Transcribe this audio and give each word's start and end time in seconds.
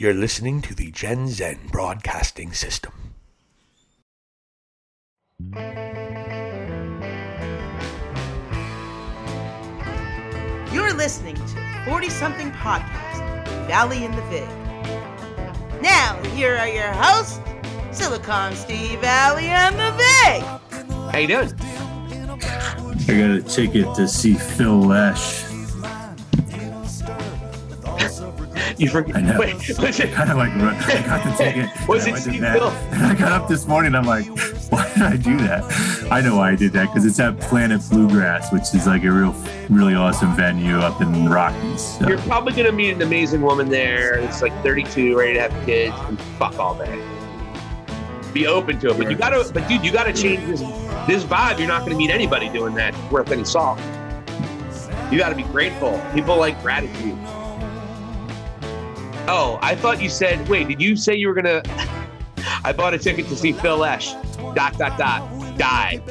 You're 0.00 0.14
listening 0.14 0.62
to 0.62 0.76
the 0.76 0.92
Gen 0.92 1.26
Zen 1.26 1.58
Broadcasting 1.72 2.52
System. 2.52 2.92
You're 10.72 10.94
listening 10.94 11.34
to 11.34 11.82
40 11.84 12.10
something 12.10 12.52
podcast, 12.52 13.44
Valley 13.66 14.04
in 14.04 14.12
the 14.12 14.22
Vig. 14.30 14.48
Now, 15.82 16.22
here 16.32 16.54
are 16.54 16.68
your 16.68 16.92
hosts, 16.92 17.40
Silicon 17.90 18.54
Steve 18.54 19.00
Valley 19.00 19.46
and 19.46 19.74
the 19.74 19.90
Vig. 19.96 20.42
How 21.10 21.18
you 21.18 21.26
doing? 21.26 21.52
I 23.08 23.18
got 23.18 23.30
a 23.30 23.42
ticket 23.42 23.92
to 23.96 24.06
see 24.06 24.34
Phil 24.34 24.80
Lesh. 24.80 25.47
You 28.78 28.88
forget. 28.88 29.16
I 29.16 29.20
know. 29.20 29.38
Wait, 29.38 29.54
was 29.78 30.00
it? 30.00 30.12
Kind 30.12 30.30
of 30.30 30.36
like 30.36 30.52
I 30.52 31.02
got 31.04 31.24
the 31.24 31.36
ticket. 31.36 31.88
Was 31.88 32.06
it 32.06 32.14
I 32.14 32.18
Steve 32.18 32.40
bed. 32.40 32.62
And 32.92 33.02
I 33.02 33.14
got 33.14 33.32
up 33.32 33.48
this 33.48 33.66
morning. 33.66 33.94
I'm 33.94 34.04
like, 34.04 34.26
why 34.70 34.88
did 34.94 35.02
I 35.02 35.16
do 35.16 35.36
that? 35.38 35.64
I 36.12 36.20
know 36.20 36.36
why 36.36 36.52
I 36.52 36.54
did 36.54 36.72
that 36.74 36.86
because 36.86 37.04
it's 37.04 37.18
at 37.18 37.40
Planet 37.40 37.80
Bluegrass, 37.90 38.52
which 38.52 38.74
is 38.74 38.86
like 38.86 39.02
a 39.02 39.10
real, 39.10 39.34
really 39.68 39.94
awesome 39.94 40.34
venue 40.36 40.76
up 40.78 41.00
in 41.00 41.12
the 41.12 41.28
Rockies. 41.30 41.80
So, 41.98 42.08
You're 42.08 42.18
probably 42.18 42.52
gonna 42.52 42.72
meet 42.72 42.90
an 42.90 43.02
amazing 43.02 43.42
woman 43.42 43.68
there. 43.68 44.14
It's 44.18 44.42
like 44.42 44.52
32, 44.62 45.18
ready 45.18 45.34
to 45.34 45.40
have 45.40 45.66
kids, 45.66 45.96
and 46.06 46.20
fuck 46.38 46.56
all 46.58 46.76
day. 46.76 47.02
Be 48.32 48.46
open 48.46 48.78
to 48.80 48.90
it, 48.90 48.98
but 48.98 49.10
you 49.10 49.16
gotta. 49.16 49.50
But 49.52 49.66
dude, 49.66 49.84
you 49.84 49.90
gotta 49.90 50.12
change 50.12 50.46
this 50.46 50.60
this 51.06 51.24
vibe. 51.24 51.58
You're 51.58 51.66
not 51.66 51.82
gonna 51.84 51.96
meet 51.96 52.10
anybody 52.10 52.48
doing 52.48 52.74
that 52.74 52.94
worth 53.10 53.32
any 53.32 53.44
salt. 53.44 53.80
You 55.10 55.18
gotta 55.18 55.34
be 55.34 55.44
grateful. 55.44 56.00
People 56.14 56.36
like 56.36 56.60
gratitude. 56.62 57.18
Oh, 59.30 59.58
I 59.60 59.74
thought 59.74 60.00
you 60.00 60.08
said. 60.08 60.48
Wait, 60.48 60.68
did 60.68 60.80
you 60.80 60.96
say 60.96 61.14
you 61.14 61.28
were 61.28 61.34
gonna? 61.34 61.60
I 62.64 62.72
bought 62.72 62.94
a 62.94 62.98
ticket 62.98 63.28
to 63.28 63.36
see 63.36 63.52
Phil 63.52 63.76
Lesh. 63.76 64.14
Dot 64.54 64.78
dot 64.78 64.96
dot. 64.96 65.58
Die. 65.58 66.00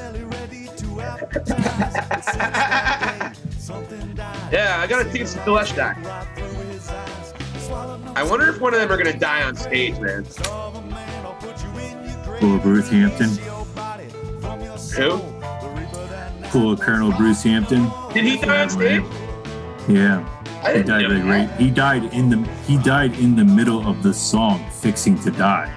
yeah, 4.51 4.79
I 4.79 4.85
got 4.87 5.03
a 5.03 5.05
ticket 5.05 5.21
to 5.21 5.27
see 5.27 5.39
Phil 5.39 5.53
Lesh 5.53 5.71
die. 5.71 5.95
I 8.15 8.23
wonder 8.23 8.47
if 8.49 8.61
one 8.61 8.75
of 8.75 8.79
them 8.79 8.91
are 8.91 8.97
gonna 8.97 9.17
die 9.17 9.41
on 9.43 9.55
stage, 9.55 9.99
man. 9.99 10.23
cool 12.39 12.59
Bruce 12.59 12.89
Hampton. 12.89 13.29
Who? 14.95 15.19
Cool 16.49 16.77
Colonel 16.77 17.11
Bruce 17.13 17.41
Hampton. 17.43 17.91
Did 18.13 18.25
he 18.25 18.37
die 18.37 18.61
on 18.61 18.69
stage? 18.69 19.03
Yeah, 19.87 20.23
he 20.75 20.83
died 20.83 21.03
know 21.03 21.09
like 21.09 21.23
that. 21.23 21.49
right. 21.49 21.59
He 21.59 21.69
died 21.69 22.03
in 22.13 22.29
the 22.29 22.49
he 22.67 22.77
died 22.77 23.13
in 23.19 23.35
the 23.35 23.45
middle 23.45 23.87
of 23.87 24.03
the 24.03 24.13
song 24.13 24.65
"Fixing 24.71 25.17
to 25.19 25.31
Die." 25.31 25.73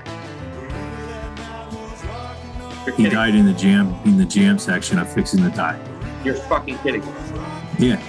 He 2.97 3.08
died 3.08 3.34
in 3.34 3.47
the 3.47 3.52
jam 3.52 3.94
in 4.05 4.16
the 4.16 4.24
jam 4.24 4.58
section 4.58 4.98
of 4.98 5.12
"Fixing 5.12 5.42
to 5.42 5.50
Die." 5.50 5.78
You're 6.24 6.34
fucking 6.34 6.78
kidding. 6.78 7.02
Yeah, 7.78 8.02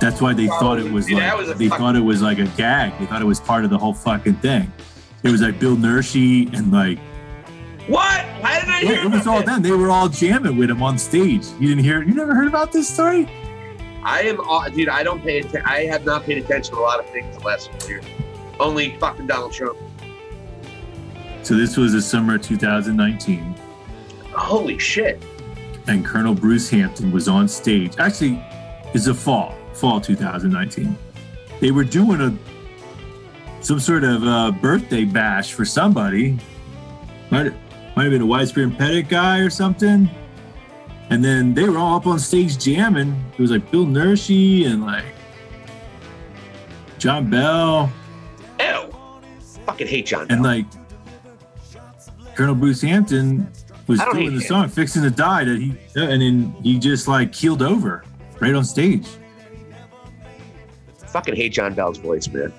that's 0.00 0.20
why 0.20 0.34
they 0.34 0.46
thought 0.46 0.78
it 0.78 0.90
was 0.90 1.10
like 1.10 1.56
they 1.56 1.68
thought 1.68 1.96
it 1.96 2.00
was 2.00 2.22
like 2.22 2.38
a 2.38 2.46
gag. 2.56 2.98
They 2.98 3.06
thought 3.06 3.22
it 3.22 3.26
was 3.26 3.40
part 3.40 3.64
of 3.64 3.70
the 3.70 3.78
whole 3.78 3.94
fucking 3.94 4.36
thing. 4.36 4.72
It 5.22 5.30
was 5.30 5.40
like 5.42 5.58
Bill 5.58 5.76
Nershi 5.76 6.52
and 6.56 6.70
like 6.72 6.98
What? 7.88 8.24
Why 8.40 8.60
didn't 8.60 8.74
I 8.74 8.80
hear 8.80 9.04
it 9.04 9.10
was 9.10 9.26
all 9.26 9.42
them. 9.42 9.62
They 9.62 9.70
were 9.70 9.90
all 9.90 10.08
jamming 10.08 10.56
with 10.56 10.70
him 10.70 10.82
on 10.82 10.98
stage. 10.98 11.46
You 11.58 11.68
didn't 11.68 11.84
hear? 11.84 12.02
You 12.02 12.14
never 12.14 12.34
heard 12.34 12.48
about 12.48 12.72
this 12.72 12.88
story? 12.88 13.28
I 14.06 14.20
am, 14.22 14.36
dude. 14.72 14.88
I 14.88 15.02
don't 15.02 15.20
pay. 15.20 15.42
I 15.64 15.86
have 15.86 16.04
not 16.04 16.22
paid 16.24 16.38
attention 16.38 16.76
to 16.76 16.80
a 16.80 16.82
lot 16.82 17.00
of 17.00 17.10
things 17.10 17.36
the 17.36 17.44
last 17.44 17.72
few 17.82 17.96
years. 17.96 18.04
Only 18.60 18.96
fucking 18.98 19.26
Donald 19.26 19.52
Trump. 19.52 19.76
So 21.42 21.54
this 21.54 21.76
was 21.76 21.92
the 21.92 22.00
summer 22.00 22.36
of 22.36 22.42
2019, 22.42 23.54
Holy 24.32 24.78
shit! 24.78 25.20
and 25.88 26.04
Colonel 26.04 26.34
Bruce 26.34 26.70
Hampton 26.70 27.10
was 27.10 27.26
on 27.26 27.48
stage. 27.48 27.94
Actually, 27.98 28.42
it's 28.94 29.08
a 29.08 29.14
fall, 29.14 29.56
fall 29.72 30.00
2019. 30.00 30.96
They 31.60 31.72
were 31.72 31.84
doing 31.84 32.20
a 32.20 32.36
some 33.60 33.80
sort 33.80 34.04
of 34.04 34.22
uh, 34.22 34.52
birthday 34.52 35.04
bash 35.04 35.52
for 35.52 35.64
somebody. 35.64 36.38
Might 37.30 37.52
might 37.96 38.04
have 38.04 38.12
been 38.12 38.22
a 38.22 38.26
Widespread 38.26 38.78
Panic 38.78 39.08
guy 39.08 39.40
or 39.40 39.50
something. 39.50 40.08
And 41.10 41.24
then 41.24 41.54
they 41.54 41.68
were 41.68 41.78
all 41.78 41.96
up 41.96 42.06
on 42.06 42.18
stage 42.18 42.58
jamming. 42.58 43.14
It 43.32 43.38
was 43.38 43.50
like 43.50 43.70
Bill 43.70 43.86
Nershi 43.86 44.66
and 44.66 44.84
like 44.84 45.04
John 46.98 47.30
Bell 47.30 47.92
Ew. 48.58 48.90
Fucking 49.64 49.86
hate 49.86 50.06
John. 50.06 50.22
and 50.30 50.42
Bell. 50.42 50.52
like 50.52 50.66
Colonel 52.34 52.54
Bruce 52.54 52.80
Hampton 52.82 53.50
was 53.86 54.00
doing 54.12 54.26
the 54.30 54.32
him. 54.32 54.40
song 54.40 54.68
"Fixing 54.68 55.02
to 55.02 55.10
Die" 55.10 55.44
that 55.44 55.58
he 55.60 55.76
and 55.94 56.20
then 56.20 56.54
he 56.62 56.78
just 56.78 57.06
like 57.06 57.32
keeled 57.32 57.62
over 57.62 58.04
right 58.40 58.54
on 58.54 58.64
stage. 58.64 59.06
fucking 61.06 61.36
hate 61.36 61.52
John 61.52 61.72
Bell's 61.74 61.98
voice, 61.98 62.26
man. 62.28 62.52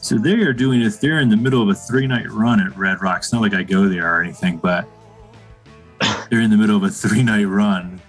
So 0.00 0.18
they 0.18 0.34
are 0.34 0.52
doing 0.52 0.82
it. 0.82 1.00
They're 1.00 1.18
in 1.20 1.28
the 1.30 1.36
middle 1.36 1.60
of 1.62 1.68
a 1.68 1.74
three 1.74 2.06
night 2.06 2.30
run 2.30 2.60
at 2.60 2.76
Red 2.76 3.00
Rocks. 3.02 3.32
Not 3.32 3.42
like 3.42 3.54
I 3.54 3.62
go 3.62 3.88
there 3.88 4.14
or 4.14 4.22
anything, 4.22 4.58
but 4.58 4.86
they're 6.30 6.40
in 6.40 6.50
the 6.50 6.56
middle 6.56 6.76
of 6.76 6.82
a 6.82 6.90
three 6.90 7.22
night 7.22 7.44
run 7.44 8.00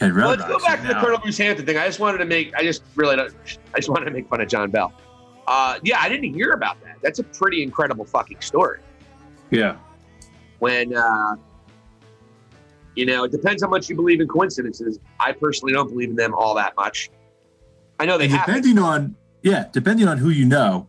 Well, 0.00 0.10
let's 0.30 0.42
go 0.44 0.58
back 0.60 0.80
to 0.80 0.86
the 0.88 0.94
now- 0.94 1.00
Colonel 1.04 1.18
Bruce 1.18 1.36
Hampton 1.38 1.66
thing. 1.66 1.76
I 1.76 1.86
just 1.86 2.00
wanted 2.00 2.18
to 2.18 2.24
make. 2.24 2.54
I 2.54 2.62
just 2.62 2.82
really. 2.94 3.16
Don't, 3.16 3.34
I 3.74 3.78
just 3.78 3.88
wanted 3.90 4.06
to 4.06 4.10
make 4.12 4.28
fun 4.28 4.40
of 4.40 4.48
John 4.48 4.70
Bell. 4.70 4.92
Uh, 5.46 5.78
yeah, 5.82 5.98
I 6.00 6.08
didn't 6.08 6.32
hear 6.32 6.52
about 6.52 6.80
that. 6.84 6.96
That's 7.02 7.18
a 7.18 7.24
pretty 7.24 7.62
incredible 7.62 8.04
fucking 8.04 8.40
story. 8.40 8.80
Yeah, 9.50 9.76
when 10.60 10.96
uh, 10.96 11.36
you 12.94 13.04
know 13.04 13.24
it 13.24 13.32
depends 13.32 13.62
how 13.62 13.68
much 13.68 13.90
you 13.90 13.96
believe 13.96 14.20
in 14.20 14.28
coincidences. 14.28 14.98
I 15.18 15.32
personally 15.32 15.72
don't 15.74 15.88
believe 15.88 16.10
in 16.10 16.16
them 16.16 16.34
all 16.34 16.54
that 16.54 16.74
much. 16.76 17.10
I 17.98 18.06
know 18.06 18.16
they 18.16 18.24
and 18.24 18.32
happen. 18.32 18.54
depending 18.54 18.78
on 18.82 19.16
yeah, 19.42 19.66
depending 19.72 20.08
on 20.08 20.16
who 20.18 20.30
you 20.30 20.46
know, 20.46 20.88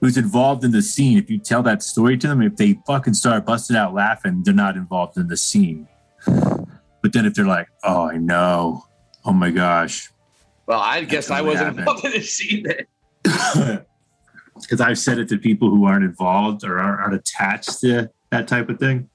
who's 0.00 0.16
involved 0.16 0.64
in 0.64 0.70
the 0.72 0.82
scene. 0.82 1.16
If 1.18 1.30
you 1.30 1.38
tell 1.38 1.62
that 1.62 1.82
story 1.82 2.16
to 2.18 2.28
them, 2.28 2.42
if 2.42 2.56
they 2.56 2.78
fucking 2.86 3.14
start 3.14 3.46
busting 3.46 3.76
out 3.76 3.94
laughing, 3.94 4.42
they're 4.44 4.54
not 4.54 4.76
involved 4.76 5.16
in 5.16 5.28
the 5.28 5.36
scene. 5.36 5.88
But 7.02 7.12
then 7.12 7.24
if 7.24 7.34
they're 7.34 7.46
like, 7.46 7.68
"Oh, 7.84 8.08
I 8.10 8.16
know," 8.16 8.84
oh 9.24 9.32
my 9.32 9.52
gosh, 9.52 10.10
Well, 10.66 10.80
I 10.80 11.04
guess 11.04 11.30
I 11.30 11.40
wasn't 11.40 11.66
happened. 11.76 11.78
involved 11.80 12.04
in 12.04 12.12
the 12.12 12.20
scene 12.20 12.64
then. 12.64 13.84
because 14.60 14.80
I've 14.80 14.98
said 14.98 15.18
it 15.18 15.28
to 15.28 15.38
people 15.38 15.70
who 15.70 15.84
aren't 15.84 16.04
involved 16.04 16.64
or 16.64 16.80
aren't, 16.80 17.00
aren't 17.00 17.14
attached 17.14 17.80
to 17.82 18.10
that 18.30 18.48
type 18.48 18.68
of 18.70 18.80
thing, 18.80 19.08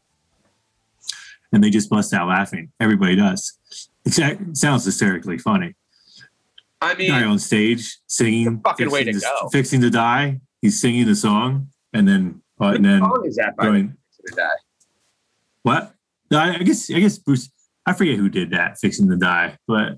and 1.51 1.61
they 1.61 1.69
just 1.69 1.89
bust 1.89 2.13
out 2.13 2.29
laughing. 2.29 2.71
Everybody 2.79 3.17
does. 3.17 3.57
It 4.05 4.55
sounds 4.57 4.85
hysterically 4.85 5.37
funny. 5.37 5.75
I 6.81 6.95
mean, 6.95 7.09
Guy 7.09 7.25
on 7.25 7.39
stage 7.39 7.97
singing, 8.07 8.55
The 8.55 8.61
fucking 8.63 8.89
way 8.89 9.03
fixing 9.03 9.19
to 9.21 9.27
go. 9.41 9.49
fixing 9.49 9.81
to 9.81 9.89
die. 9.89 10.39
He's 10.61 10.79
singing 10.79 11.05
the 11.05 11.15
song, 11.15 11.67
and 11.93 12.07
then 12.07 12.41
uh, 12.59 12.67
and 12.67 12.85
then 12.85 13.03
is 13.25 13.35
that? 13.37 13.55
By 13.57 13.65
going 13.65 13.97
to 14.27 14.35
die? 14.35 14.47
what? 15.63 15.93
No, 16.29 16.39
I, 16.39 16.55
I 16.55 16.59
guess 16.59 16.89
I 16.91 16.99
guess 16.99 17.17
Bruce. 17.17 17.49
I 17.85 17.93
forget 17.93 18.17
who 18.17 18.29
did 18.29 18.51
that, 18.51 18.77
fixing 18.77 19.07
the 19.07 19.17
die, 19.17 19.57
but 19.67 19.97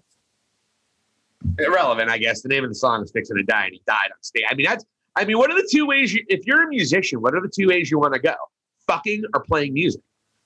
Irrelevant, 1.59 2.09
I 2.09 2.17
guess. 2.17 2.41
The 2.41 2.49
name 2.49 2.63
of 2.63 2.69
the 2.69 2.75
song 2.75 3.03
is 3.03 3.11
"Fixing 3.11 3.35
to 3.37 3.43
Die," 3.43 3.65
and 3.65 3.73
he 3.73 3.81
died 3.85 4.05
on 4.05 4.21
stage. 4.21 4.43
I 4.49 4.55
mean, 4.55 4.65
that's. 4.65 4.85
I 5.15 5.25
mean, 5.25 5.37
what 5.37 5.51
are 5.51 5.55
the 5.55 5.67
two 5.71 5.85
ways? 5.85 6.13
You, 6.13 6.23
if 6.27 6.47
you're 6.47 6.63
a 6.63 6.67
musician, 6.67 7.21
what 7.21 7.35
are 7.35 7.41
the 7.41 7.51
two 7.53 7.67
ways 7.67 7.91
you 7.91 7.99
want 7.99 8.13
to 8.13 8.19
go? 8.19 8.33
Fucking 8.87 9.25
or 9.33 9.43
playing 9.43 9.73
music. 9.73 10.01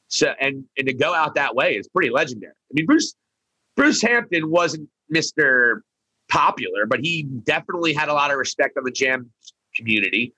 So, 0.07 0.33
and 0.39 0.65
and 0.77 0.87
to 0.87 0.93
go 0.93 1.13
out 1.13 1.35
that 1.35 1.55
way 1.55 1.75
is 1.75 1.87
pretty 1.87 2.09
legendary. 2.09 2.53
I 2.53 2.73
mean, 2.73 2.85
Bruce 2.85 3.15
Bruce 3.75 4.01
Hampton 4.01 4.49
wasn't 4.49 4.89
Mister 5.09 5.83
Popular, 6.29 6.85
but 6.85 6.99
he 6.99 7.23
definitely 7.23 7.93
had 7.93 8.09
a 8.09 8.13
lot 8.13 8.31
of 8.31 8.37
respect 8.37 8.77
on 8.77 8.83
the 8.83 8.91
jam 8.91 9.29
community, 9.77 10.33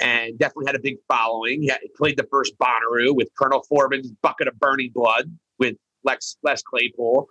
and 0.00 0.38
definitely 0.38 0.66
had 0.66 0.76
a 0.76 0.80
big 0.80 0.96
following. 1.08 1.62
He, 1.62 1.68
had, 1.68 1.78
he 1.82 1.88
played 1.88 2.16
the 2.16 2.26
first 2.30 2.56
Bonnaroo 2.58 3.14
with 3.14 3.28
Colonel 3.38 3.62
Foreman's 3.62 4.10
"Bucket 4.22 4.48
of 4.48 4.58
Burning 4.58 4.90
Blood" 4.94 5.30
with 5.58 5.76
Lex 6.04 6.36
Les 6.42 6.62
Claypool. 6.62 7.28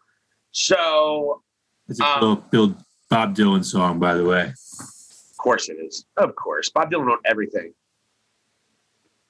So 0.52 1.42
it's 1.88 2.00
a 2.00 2.06
Um, 2.06 2.20
Bill, 2.20 2.36
Bill 2.68 2.78
Bob 3.10 3.36
Dylan 3.36 3.64
song, 3.64 4.00
by 4.00 4.14
the 4.16 4.24
way. 4.24 4.54
Of 4.54 5.38
course 5.38 5.70
it 5.70 5.74
is. 5.74 6.06
Of 6.18 6.36
course. 6.36 6.70
Bob 6.70 6.92
Dylan 6.92 7.06
wrote 7.06 7.20
everything. 7.26 7.74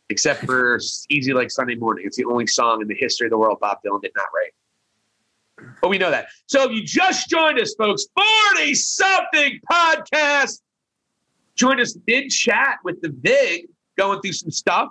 Except 0.09 0.45
for 0.45 0.79
Easy 1.09 1.33
Like 1.33 1.49
Sunday 1.49 1.75
Morning. 1.75 2.05
It's 2.05 2.15
the 2.15 2.25
only 2.25 2.47
song 2.47 2.81
in 2.81 2.87
the 2.87 2.95
history 2.95 3.27
of 3.27 3.31
the 3.31 3.37
world 3.37 3.59
Bob 3.59 3.79
Dylan 3.85 4.01
did 4.01 4.11
not 4.15 4.27
write. 4.33 4.53
But 5.81 5.89
we 5.89 5.97
know 5.97 6.11
that. 6.11 6.27
So 6.45 6.63
if 6.63 6.71
you 6.71 6.83
just 6.83 7.29
joined 7.29 7.59
us, 7.59 7.73
folks, 7.75 8.05
40 8.53 8.75
something 8.75 9.59
podcast. 9.69 10.61
Joined 11.55 11.79
us 11.79 11.97
mid 12.07 12.29
chat 12.29 12.77
with 12.83 13.01
the 13.01 13.13
Vig 13.21 13.67
going 13.97 14.21
through 14.21 14.33
some 14.33 14.51
stuff. 14.51 14.89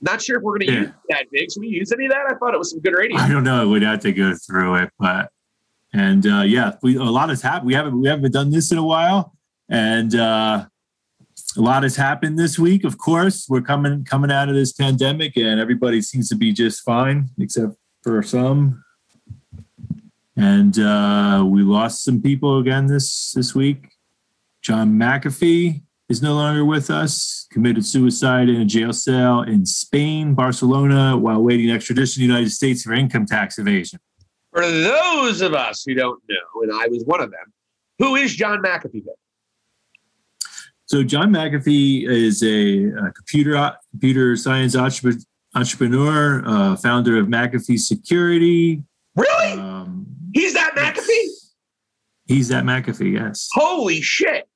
Not 0.00 0.20
sure 0.22 0.36
if 0.38 0.42
we're 0.42 0.58
going 0.58 0.68
to 0.68 0.72
Yeah. 0.72 0.80
use 0.80 0.90
that 1.10 1.26
Vig. 1.32 1.52
Should 1.52 1.60
we 1.60 1.68
use 1.68 1.92
any 1.92 2.06
of 2.06 2.12
that? 2.12 2.26
I 2.30 2.34
thought 2.38 2.54
it 2.54 2.58
was 2.58 2.70
some 2.70 2.80
good 2.80 2.94
radio. 2.96 3.16
I 3.18 3.28
don't 3.28 3.44
know. 3.44 3.68
We'd 3.68 3.82
have 3.82 4.00
to 4.00 4.12
go 4.12 4.34
through 4.34 4.76
it, 4.76 4.90
but 4.98 5.30
and 5.92 6.26
uh, 6.26 6.42
yeah, 6.42 6.74
we 6.82 6.96
a 6.96 7.02
lot 7.02 7.28
has 7.30 7.42
happened. 7.42 7.66
We 7.66 7.74
haven't 7.74 8.00
we 8.00 8.08
haven't 8.08 8.32
done 8.32 8.50
this 8.50 8.72
in 8.72 8.78
a 8.78 8.84
while, 8.84 9.34
And 9.68 10.14
uh, 10.14 10.66
a 11.56 11.60
lot 11.60 11.82
has 11.82 11.96
happened 11.96 12.38
this 12.38 12.58
week. 12.58 12.84
Of 12.84 12.98
course, 12.98 13.46
we're 13.48 13.62
coming 13.62 14.04
coming 14.04 14.30
out 14.30 14.48
of 14.48 14.54
this 14.54 14.72
pandemic, 14.72 15.36
and 15.36 15.60
everybody 15.60 16.02
seems 16.02 16.28
to 16.28 16.36
be 16.36 16.52
just 16.52 16.82
fine, 16.82 17.30
except 17.38 17.74
for 18.02 18.22
some. 18.22 18.84
And 20.36 20.78
uh, 20.78 21.44
we 21.46 21.62
lost 21.62 22.04
some 22.04 22.20
people 22.20 22.58
again 22.58 22.86
this 22.86 23.32
this 23.32 23.54
week. 23.54 23.95
John 24.66 24.98
McAfee 24.98 25.80
is 26.08 26.22
no 26.22 26.34
longer 26.34 26.64
with 26.64 26.90
us. 26.90 27.46
Committed 27.52 27.86
suicide 27.86 28.48
in 28.48 28.60
a 28.60 28.64
jail 28.64 28.92
cell 28.92 29.42
in 29.42 29.64
Spain, 29.64 30.34
Barcelona, 30.34 31.16
while 31.16 31.40
waiting 31.40 31.70
extradition 31.70 32.14
to 32.14 32.18
the 32.18 32.26
United 32.26 32.50
States 32.50 32.82
for 32.82 32.92
income 32.92 33.26
tax 33.26 33.60
evasion. 33.60 34.00
For 34.52 34.62
those 34.68 35.40
of 35.40 35.54
us 35.54 35.84
who 35.86 35.94
don't 35.94 36.20
know, 36.28 36.62
and 36.62 36.72
I 36.72 36.88
was 36.88 37.04
one 37.04 37.20
of 37.20 37.30
them, 37.30 37.52
who 38.00 38.16
is 38.16 38.34
John 38.34 38.60
McAfee? 38.60 39.04
Then? 39.04 39.14
So 40.86 41.04
John 41.04 41.30
McAfee 41.30 42.08
is 42.08 42.42
a, 42.42 42.86
a 42.86 43.12
computer 43.12 43.72
computer 43.92 44.34
science 44.34 44.74
entrepreneur, 45.54 46.42
uh, 46.44 46.74
founder 46.74 47.20
of 47.20 47.28
McAfee 47.28 47.78
Security. 47.78 48.82
Really? 49.14 49.52
Um, 49.52 50.08
he's 50.34 50.54
that 50.54 50.74
McAfee. 50.74 51.28
He's 52.26 52.48
that 52.48 52.64
McAfee. 52.64 53.12
Yes. 53.12 53.48
Holy 53.52 54.00
shit! 54.00 54.48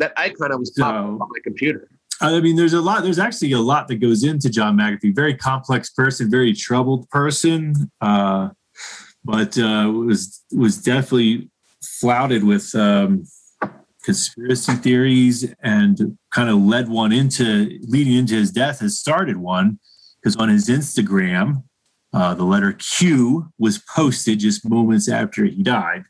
That 0.00 0.12
icon 0.16 0.50
I 0.50 0.56
was 0.56 0.74
so, 0.74 0.84
on 0.84 1.18
my 1.18 1.38
computer. 1.44 1.88
I 2.20 2.40
mean, 2.40 2.56
there's 2.56 2.72
a 2.72 2.80
lot. 2.80 3.02
There's 3.02 3.18
actually 3.18 3.52
a 3.52 3.60
lot 3.60 3.88
that 3.88 3.96
goes 3.96 4.24
into 4.24 4.50
John 4.50 4.76
McAfee. 4.76 5.14
Very 5.14 5.34
complex 5.34 5.90
person, 5.90 6.30
very 6.30 6.52
troubled 6.52 7.08
person, 7.10 7.90
uh, 8.00 8.48
but 9.24 9.56
uh, 9.58 9.90
was 9.94 10.42
was 10.52 10.82
definitely 10.82 11.50
flouted 11.82 12.42
with. 12.42 12.74
Um, 12.74 13.24
conspiracy 14.02 14.72
theories 14.76 15.54
and 15.62 16.16
kind 16.30 16.48
of 16.48 16.56
led 16.56 16.88
one 16.88 17.12
into 17.12 17.78
leading 17.82 18.14
into 18.14 18.34
his 18.34 18.50
death 18.50 18.80
has 18.80 18.98
started 18.98 19.36
one 19.36 19.78
because 20.16 20.36
on 20.36 20.48
his 20.48 20.68
Instagram, 20.68 21.62
uh, 22.12 22.34
the 22.34 22.44
letter 22.44 22.72
Q 22.72 23.52
was 23.58 23.78
posted 23.78 24.40
just 24.40 24.68
moments 24.68 25.08
after 25.08 25.44
he 25.44 25.62
died 25.62 26.04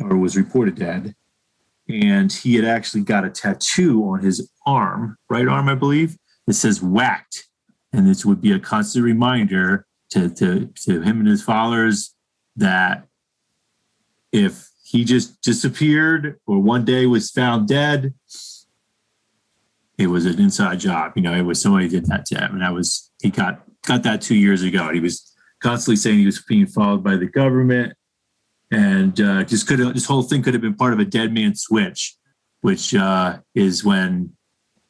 or 0.00 0.16
was 0.16 0.36
reported 0.36 0.76
dead. 0.76 1.14
And 1.88 2.32
he 2.32 2.54
had 2.56 2.64
actually 2.64 3.02
got 3.02 3.24
a 3.24 3.30
tattoo 3.30 4.04
on 4.04 4.20
his 4.20 4.50
arm, 4.66 5.16
right 5.30 5.48
arm, 5.48 5.68
I 5.68 5.74
believe, 5.74 6.16
that 6.46 6.54
says 6.54 6.82
whacked. 6.82 7.48
And 7.92 8.06
this 8.06 8.24
would 8.24 8.40
be 8.40 8.52
a 8.52 8.58
constant 8.58 9.04
reminder 9.04 9.86
to, 10.10 10.28
to, 10.30 10.66
to 10.84 11.00
him 11.00 11.20
and 11.20 11.28
his 11.28 11.42
followers 11.42 12.14
that 12.56 13.06
if 14.32 14.68
he 14.88 15.04
just 15.04 15.42
disappeared 15.42 16.40
or 16.46 16.60
one 16.60 16.82
day 16.82 17.04
was 17.04 17.30
found 17.30 17.68
dead. 17.68 18.14
It 19.98 20.06
was 20.06 20.24
an 20.24 20.40
inside 20.40 20.80
job. 20.80 21.12
You 21.14 21.22
know, 21.22 21.34
it 21.34 21.42
was 21.42 21.60
somebody 21.60 21.88
did 21.88 22.06
that 22.06 22.24
to 22.26 22.38
him. 22.38 22.54
And 22.54 22.64
I 22.64 22.70
was, 22.70 23.10
he 23.20 23.28
got, 23.28 23.64
got 23.84 24.02
that 24.04 24.22
two 24.22 24.36
years 24.36 24.62
ago. 24.62 24.86
And 24.86 24.94
He 24.94 25.00
was 25.00 25.34
constantly 25.60 25.96
saying 25.96 26.20
he 26.20 26.24
was 26.24 26.42
being 26.42 26.66
followed 26.66 27.04
by 27.04 27.16
the 27.16 27.26
government 27.26 27.94
and 28.70 29.20
uh, 29.20 29.44
just 29.44 29.66
could 29.66 29.78
this 29.78 30.06
whole 30.06 30.22
thing 30.22 30.42
could 30.42 30.54
have 30.54 30.60
been 30.62 30.74
part 30.74 30.92
of 30.92 30.98
a 30.98 31.04
dead 31.04 31.32
man 31.32 31.54
switch, 31.54 32.16
which 32.60 32.94
uh, 32.94 33.38
is 33.54 33.84
when 33.84 34.32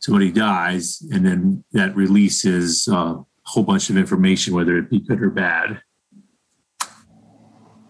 somebody 0.00 0.30
dies 0.30 1.02
and 1.10 1.26
then 1.26 1.64
that 1.72 1.94
releases 1.94 2.86
a 2.88 3.24
whole 3.44 3.64
bunch 3.64 3.90
of 3.90 3.96
information, 3.96 4.54
whether 4.54 4.76
it 4.76 4.90
be 4.90 5.00
good 5.00 5.22
or 5.22 5.30
bad. 5.30 5.82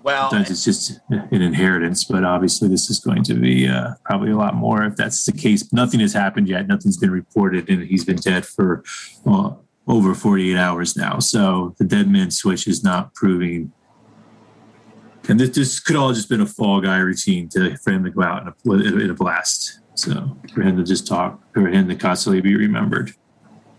Well, 0.02 0.30
sometimes 0.30 0.50
it's 0.50 0.64
just 0.64 1.00
an 1.10 1.42
inheritance, 1.42 2.04
but 2.04 2.24
obviously 2.24 2.68
this 2.68 2.88
is 2.88 2.98
going 2.98 3.24
to 3.24 3.34
be 3.34 3.68
uh, 3.68 3.90
probably 4.04 4.30
a 4.30 4.36
lot 4.36 4.54
more 4.54 4.84
if 4.84 4.96
that's 4.96 5.24
the 5.24 5.32
case. 5.32 5.70
Nothing 5.72 6.00
has 6.00 6.14
happened 6.14 6.48
yet. 6.48 6.66
Nothing's 6.66 6.96
been 6.96 7.10
reported, 7.10 7.68
and 7.68 7.82
he's 7.82 8.04
been 8.04 8.16
dead 8.16 8.46
for 8.46 8.84
uh, 9.26 9.50
over 9.86 10.14
48 10.14 10.56
hours 10.56 10.96
now. 10.96 11.18
So 11.18 11.74
the 11.78 11.84
dead 11.84 12.08
man 12.08 12.30
switch 12.30 12.66
is 12.66 12.82
not 12.82 13.12
proving. 13.12 13.72
And 15.28 15.38
this, 15.38 15.50
this 15.50 15.78
could 15.78 15.94
all 15.94 16.12
just 16.12 16.28
been 16.28 16.40
a 16.40 16.46
fall 16.46 16.80
guy 16.80 16.98
routine 16.98 17.48
to 17.50 17.76
for 17.76 17.90
him 17.92 18.02
to 18.04 18.10
go 18.10 18.22
out 18.22 18.42
in 18.42 18.48
a, 18.48 18.98
in 18.98 19.10
a 19.10 19.14
blast. 19.14 19.80
So 19.94 20.36
for 20.54 20.62
him 20.62 20.76
to 20.76 20.84
just 20.84 21.06
talk, 21.06 21.40
for 21.52 21.68
him 21.68 21.88
to 21.88 21.94
constantly 21.94 22.40
be 22.40 22.56
remembered, 22.56 23.12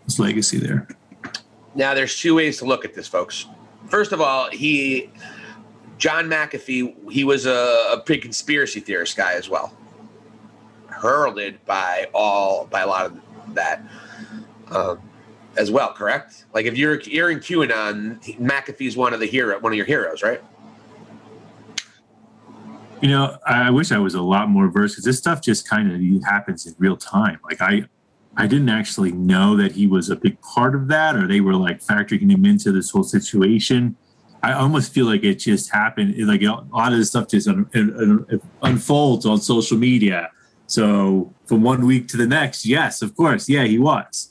his 0.06 0.20
legacy 0.20 0.60
there. 0.60 0.88
Now, 1.76 1.94
there's 1.94 2.20
two 2.20 2.36
ways 2.36 2.58
to 2.60 2.66
look 2.66 2.86
at 2.86 2.94
this, 2.94 3.08
folks. 3.08 3.46
First 3.88 4.12
of 4.12 4.22
all, 4.22 4.50
he 4.52 5.10
John 5.98 6.30
McAfee, 6.30 7.12
he 7.12 7.24
was 7.24 7.46
a, 7.46 7.52
a 7.92 8.04
big 8.06 8.22
conspiracy 8.22 8.80
theorist 8.80 9.18
guy 9.18 9.34
as 9.34 9.50
well, 9.50 9.76
heralded 10.90 11.64
by 11.66 12.10
all 12.14 12.66
by 12.68 12.82
a 12.82 12.88
lot 12.88 13.06
of 13.06 13.20
that 13.54 13.84
um, 14.72 15.00
as 15.58 15.72
well. 15.72 15.94
Correct? 15.94 16.46
Like 16.54 16.66
if 16.66 16.78
you're 16.78 17.02
you're 17.02 17.32
in 17.32 17.40
QAnon, 17.40 18.22
McAfee's 18.38 18.96
one 18.96 19.14
of 19.14 19.20
the 19.20 19.26
hero, 19.26 19.60
one 19.60 19.72
of 19.72 19.78
your 19.78 19.86
heroes, 19.86 20.22
right? 20.22 20.42
You 23.02 23.10
know, 23.10 23.38
I 23.46 23.70
wish 23.70 23.92
I 23.92 23.98
was 23.98 24.14
a 24.14 24.22
lot 24.22 24.50
more 24.50 24.68
versed 24.68 24.96
because 24.96 25.06
this 25.06 25.18
stuff 25.18 25.42
just 25.42 25.68
kind 25.68 25.92
of 25.92 26.24
happens 26.24 26.66
in 26.66 26.76
real 26.78 26.98
time. 26.98 27.40
Like 27.44 27.62
I, 27.62 27.84
I 28.36 28.46
didn't 28.46 28.70
actually 28.70 29.14
know 29.14 29.56
that 29.56 29.72
he 29.72 29.88
was 29.88 30.10
a 30.10 30.16
big 30.16 30.40
part 30.42 30.76
of 30.76 30.90
that, 30.90 31.16
or 31.16 31.26
they 31.28 31.40
were 31.40 31.56
like 31.56 31.82
factoring 31.82 32.30
him 32.30 32.46
into 32.46 32.72
this 32.72 32.90
whole 32.90 33.04
situation. 33.04 33.96
I 34.44 34.54
almost 34.54 34.94
feel 34.94 35.06
like 35.06 35.24
it 35.24 35.36
just 35.36 35.72
happened. 35.72 36.16
Like 36.28 36.42
a 36.42 36.66
lot 36.74 36.92
of 36.92 37.00
this 37.00 37.10
stuff 37.10 37.30
just 37.30 37.48
un, 37.48 37.70
un, 37.74 38.26
un, 38.30 38.42
unfolds 38.64 39.26
on 39.26 39.40
social 39.40 39.78
media. 39.78 40.30
So 40.68 41.34
from 41.46 41.64
one 41.64 41.86
week 41.86 42.08
to 42.10 42.18
the 42.18 42.28
next, 42.28 42.66
yes, 42.66 43.02
of 43.02 43.16
course, 43.16 43.48
yeah, 43.50 43.64
he 43.64 43.80
was, 43.80 44.30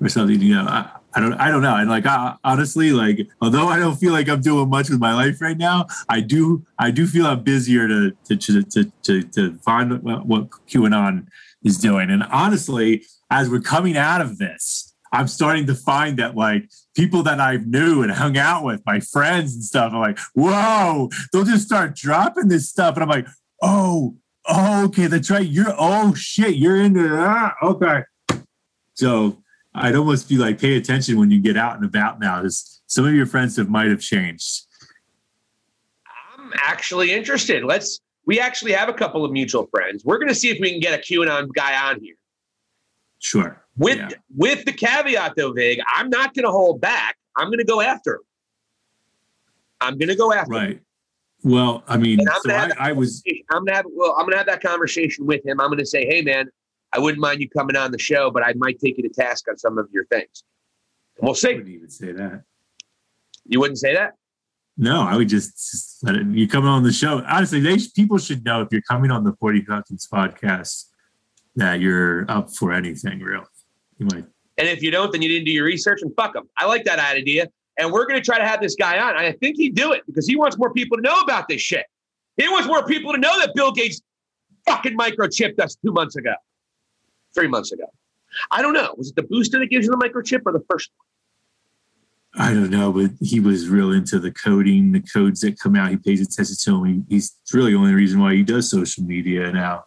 or 0.00 0.08
something. 0.08 0.40
You 0.40 0.56
know, 0.56 0.90
I 1.14 1.20
don't, 1.20 1.32
I 1.34 1.50
don't 1.50 1.62
know. 1.62 1.74
And 1.76 1.88
like 1.88 2.06
I, 2.06 2.36
honestly, 2.44 2.90
like 2.90 3.26
although 3.40 3.66
I 3.68 3.78
don't 3.78 3.96
feel 3.96 4.12
like 4.12 4.28
I'm 4.28 4.40
doing 4.40 4.68
much 4.68 4.90
with 4.90 5.00
my 5.00 5.14
life 5.14 5.40
right 5.40 5.56
now, 5.56 5.86
I 6.08 6.20
do, 6.20 6.66
I 6.78 6.90
do 6.90 7.06
feel 7.06 7.26
I'm 7.26 7.42
busier 7.42 7.88
to 7.88 8.10
to 8.26 8.36
to 8.36 8.62
to, 8.62 8.92
to, 9.02 9.22
to 9.22 9.58
find 9.58 10.02
what, 10.02 10.50
QAnon 10.68 11.26
is 11.64 11.78
doing. 11.78 12.10
And 12.10 12.22
honestly, 12.24 13.04
as 13.30 13.48
we're 13.48 13.60
coming 13.60 13.96
out 13.96 14.20
of 14.20 14.38
this, 14.38 14.94
I'm 15.12 15.28
starting 15.28 15.66
to 15.66 15.74
find 15.74 16.18
that 16.18 16.36
like 16.36 16.68
people 16.94 17.22
that 17.22 17.40
I've 17.40 17.66
knew 17.66 18.02
and 18.02 18.12
hung 18.12 18.36
out 18.36 18.64
with, 18.64 18.82
my 18.84 19.00
friends 19.00 19.54
and 19.54 19.64
stuff, 19.64 19.92
are 19.94 20.00
like, 20.00 20.18
whoa, 20.34 21.08
they'll 21.32 21.44
just 21.44 21.66
start 21.66 21.96
dropping 21.96 22.48
this 22.48 22.68
stuff. 22.68 22.94
And 22.94 23.02
I'm 23.02 23.08
like, 23.08 23.26
oh, 23.62 24.16
oh 24.46 24.84
okay, 24.84 25.06
that's 25.06 25.30
right. 25.30 25.46
You're, 25.46 25.74
oh 25.78 26.12
shit, 26.14 26.56
you're 26.56 26.80
into 26.80 27.08
that. 27.08 27.54
Okay. 27.62 28.02
So 28.94 29.42
I'd 29.74 29.94
almost 29.94 30.28
be 30.28 30.36
like, 30.36 30.60
pay 30.60 30.76
attention 30.76 31.18
when 31.18 31.30
you 31.30 31.40
get 31.40 31.56
out 31.56 31.76
and 31.76 31.84
about 31.84 32.20
now. 32.20 32.42
Because 32.42 32.80
some 32.86 33.06
of 33.06 33.14
your 33.14 33.26
friends 33.26 33.56
have 33.56 33.68
might 33.68 33.88
have 33.88 34.00
changed. 34.00 34.62
I'm 36.36 36.52
actually 36.62 37.12
interested. 37.12 37.64
Let's, 37.64 38.00
we 38.26 38.40
actually 38.40 38.72
have 38.72 38.88
a 38.88 38.94
couple 38.94 39.24
of 39.24 39.32
mutual 39.32 39.66
friends. 39.66 40.04
We're 40.04 40.18
going 40.18 40.28
to 40.28 40.34
see 40.34 40.50
if 40.50 40.58
we 40.60 40.70
can 40.70 40.80
get 40.80 40.98
a 40.98 41.02
QAnon 41.02 41.48
guy 41.54 41.90
on 41.90 42.00
here. 42.00 42.16
Sure. 43.18 43.62
With 43.76 43.98
yeah. 43.98 44.08
with 44.36 44.64
the 44.64 44.72
caveat 44.72 45.34
though, 45.36 45.52
Vig, 45.52 45.80
I'm 45.94 46.08
not 46.08 46.34
going 46.34 46.44
to 46.44 46.50
hold 46.50 46.80
back. 46.80 47.16
I'm 47.36 47.48
going 47.48 47.58
to 47.58 47.64
go 47.64 47.80
after 47.80 48.14
him. 48.14 48.20
I'm 49.80 49.98
going 49.98 50.08
to 50.08 50.16
go 50.16 50.32
after 50.32 50.52
right. 50.52 50.70
Him. 50.70 50.80
Well, 51.44 51.84
I 51.86 51.96
mean, 51.96 52.18
so 52.42 52.52
I, 52.52 52.70
I 52.78 52.92
was. 52.92 53.22
I'm 53.52 53.64
gonna 53.64 53.76
have. 53.76 53.84
Well, 53.94 54.16
I'm 54.18 54.26
gonna 54.26 54.38
have 54.38 54.46
that 54.46 54.60
conversation 54.60 55.24
with 55.24 55.46
him. 55.46 55.60
I'm 55.60 55.70
gonna 55.70 55.86
say, 55.86 56.04
"Hey, 56.04 56.20
man, 56.20 56.50
I 56.92 56.98
wouldn't 56.98 57.20
mind 57.20 57.40
you 57.40 57.48
coming 57.48 57.76
on 57.76 57.92
the 57.92 57.98
show, 57.98 58.30
but 58.30 58.42
I 58.42 58.54
might 58.54 58.78
take 58.78 58.96
you 58.96 59.02
to 59.02 59.08
task 59.08 59.46
on 59.48 59.56
some 59.58 59.78
of 59.78 59.88
your 59.92 60.04
things." 60.06 60.44
And 61.16 61.26
we'll 61.26 61.34
see. 61.34 61.50
I 61.50 61.54
wouldn't 61.54 61.74
even 61.74 61.90
say 61.90 62.12
that. 62.12 62.42
You 63.46 63.60
wouldn't 63.60 63.78
say 63.78 63.94
that. 63.94 64.14
No, 64.76 65.02
I 65.02 65.16
would 65.16 65.28
just, 65.28 65.50
just 65.70 66.04
let 66.04 66.14
it. 66.14 66.26
You 66.28 66.46
coming 66.46 66.68
on 66.68 66.84
the 66.84 66.92
show. 66.92 67.22
Honestly, 67.28 67.60
they 67.60 67.78
people 67.94 68.18
should 68.18 68.44
know 68.44 68.62
if 68.62 68.68
you're 68.70 68.82
coming 68.82 69.10
on 69.10 69.24
the 69.24 69.32
Forty 69.40 69.64
Somethings 69.64 70.06
podcast 70.06 70.84
that 71.56 71.80
you're 71.80 72.30
up 72.30 72.54
for 72.54 72.72
anything, 72.72 73.20
really. 73.20 73.44
You 73.98 74.06
might. 74.06 74.24
And 74.56 74.68
if 74.68 74.82
you 74.82 74.90
don't, 74.90 75.10
then 75.12 75.22
you 75.22 75.28
didn't 75.28 75.46
do 75.46 75.52
your 75.52 75.64
research 75.64 76.02
and 76.02 76.12
fuck 76.16 76.32
them. 76.32 76.48
I 76.56 76.66
like 76.66 76.84
that 76.84 76.98
idea. 76.98 77.48
And 77.78 77.92
we're 77.92 78.06
going 78.06 78.20
to 78.20 78.24
try 78.24 78.38
to 78.38 78.46
have 78.46 78.60
this 78.60 78.74
guy 78.74 78.98
on. 78.98 79.16
I 79.16 79.32
think 79.32 79.56
he'd 79.56 79.74
do 79.74 79.92
it 79.92 80.02
because 80.06 80.26
he 80.26 80.36
wants 80.36 80.58
more 80.58 80.72
people 80.72 80.96
to 80.96 81.02
know 81.02 81.20
about 81.20 81.48
this 81.48 81.60
shit. 81.60 81.86
He 82.36 82.48
wants 82.48 82.66
more 82.66 82.84
people 82.84 83.12
to 83.12 83.18
know 83.18 83.38
that 83.40 83.54
Bill 83.54 83.72
Gates 83.72 84.00
fucking 84.66 84.96
microchipped 84.96 85.60
us 85.60 85.76
two 85.76 85.92
months 85.92 86.16
ago, 86.16 86.34
three 87.34 87.48
months 87.48 87.72
ago. 87.72 87.84
I 88.50 88.62
don't 88.62 88.74
know. 88.74 88.94
Was 88.96 89.10
it 89.10 89.16
the 89.16 89.22
booster 89.22 89.58
that 89.58 89.66
gives 89.66 89.86
you 89.86 89.90
the 89.90 89.96
microchip 89.96 90.42
or 90.46 90.52
the 90.52 90.64
first 90.68 90.90
one? 90.96 91.04
I 92.36 92.52
don't 92.52 92.70
know, 92.70 92.92
but 92.92 93.10
he 93.20 93.40
was 93.40 93.68
real 93.68 93.90
into 93.90 94.18
the 94.18 94.30
coding, 94.30 94.92
the 94.92 95.00
codes 95.00 95.40
that 95.40 95.58
come 95.58 95.74
out. 95.74 95.90
He 95.90 95.96
pays 95.96 96.20
attention 96.20 96.56
to 96.64 96.70
them. 96.70 96.84
He, 97.08 97.16
he's 97.16 97.36
really 97.52 97.72
the 97.72 97.78
only 97.78 97.94
reason 97.94 98.20
why 98.20 98.34
he 98.34 98.42
does 98.42 98.70
social 98.70 99.02
media 99.02 99.50
now. 99.50 99.84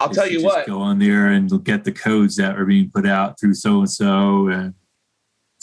I'll 0.00 0.10
tell 0.10 0.28
you 0.28 0.42
what. 0.42 0.66
Go 0.66 0.80
on 0.80 0.98
there 0.98 1.28
and 1.28 1.64
get 1.64 1.84
the 1.84 1.92
codes 1.92 2.36
that 2.36 2.58
are 2.58 2.66
being 2.66 2.90
put 2.90 3.06
out 3.06 3.38
through 3.38 3.54
so 3.54 3.78
and 3.78 3.90
so 3.90 4.48
and 4.48 4.74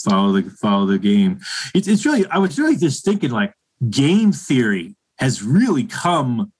follow 0.02 0.32
the 0.32 0.50
follow 0.50 0.86
the 0.86 0.98
game. 0.98 1.40
It's 1.74 1.88
it's 1.88 2.04
really 2.04 2.26
I 2.26 2.38
was 2.38 2.58
really 2.58 2.76
just 2.76 3.04
thinking 3.04 3.30
like 3.30 3.54
game 3.90 4.32
theory 4.32 4.96
has 5.18 5.42
really 5.42 5.84
come 5.84 6.52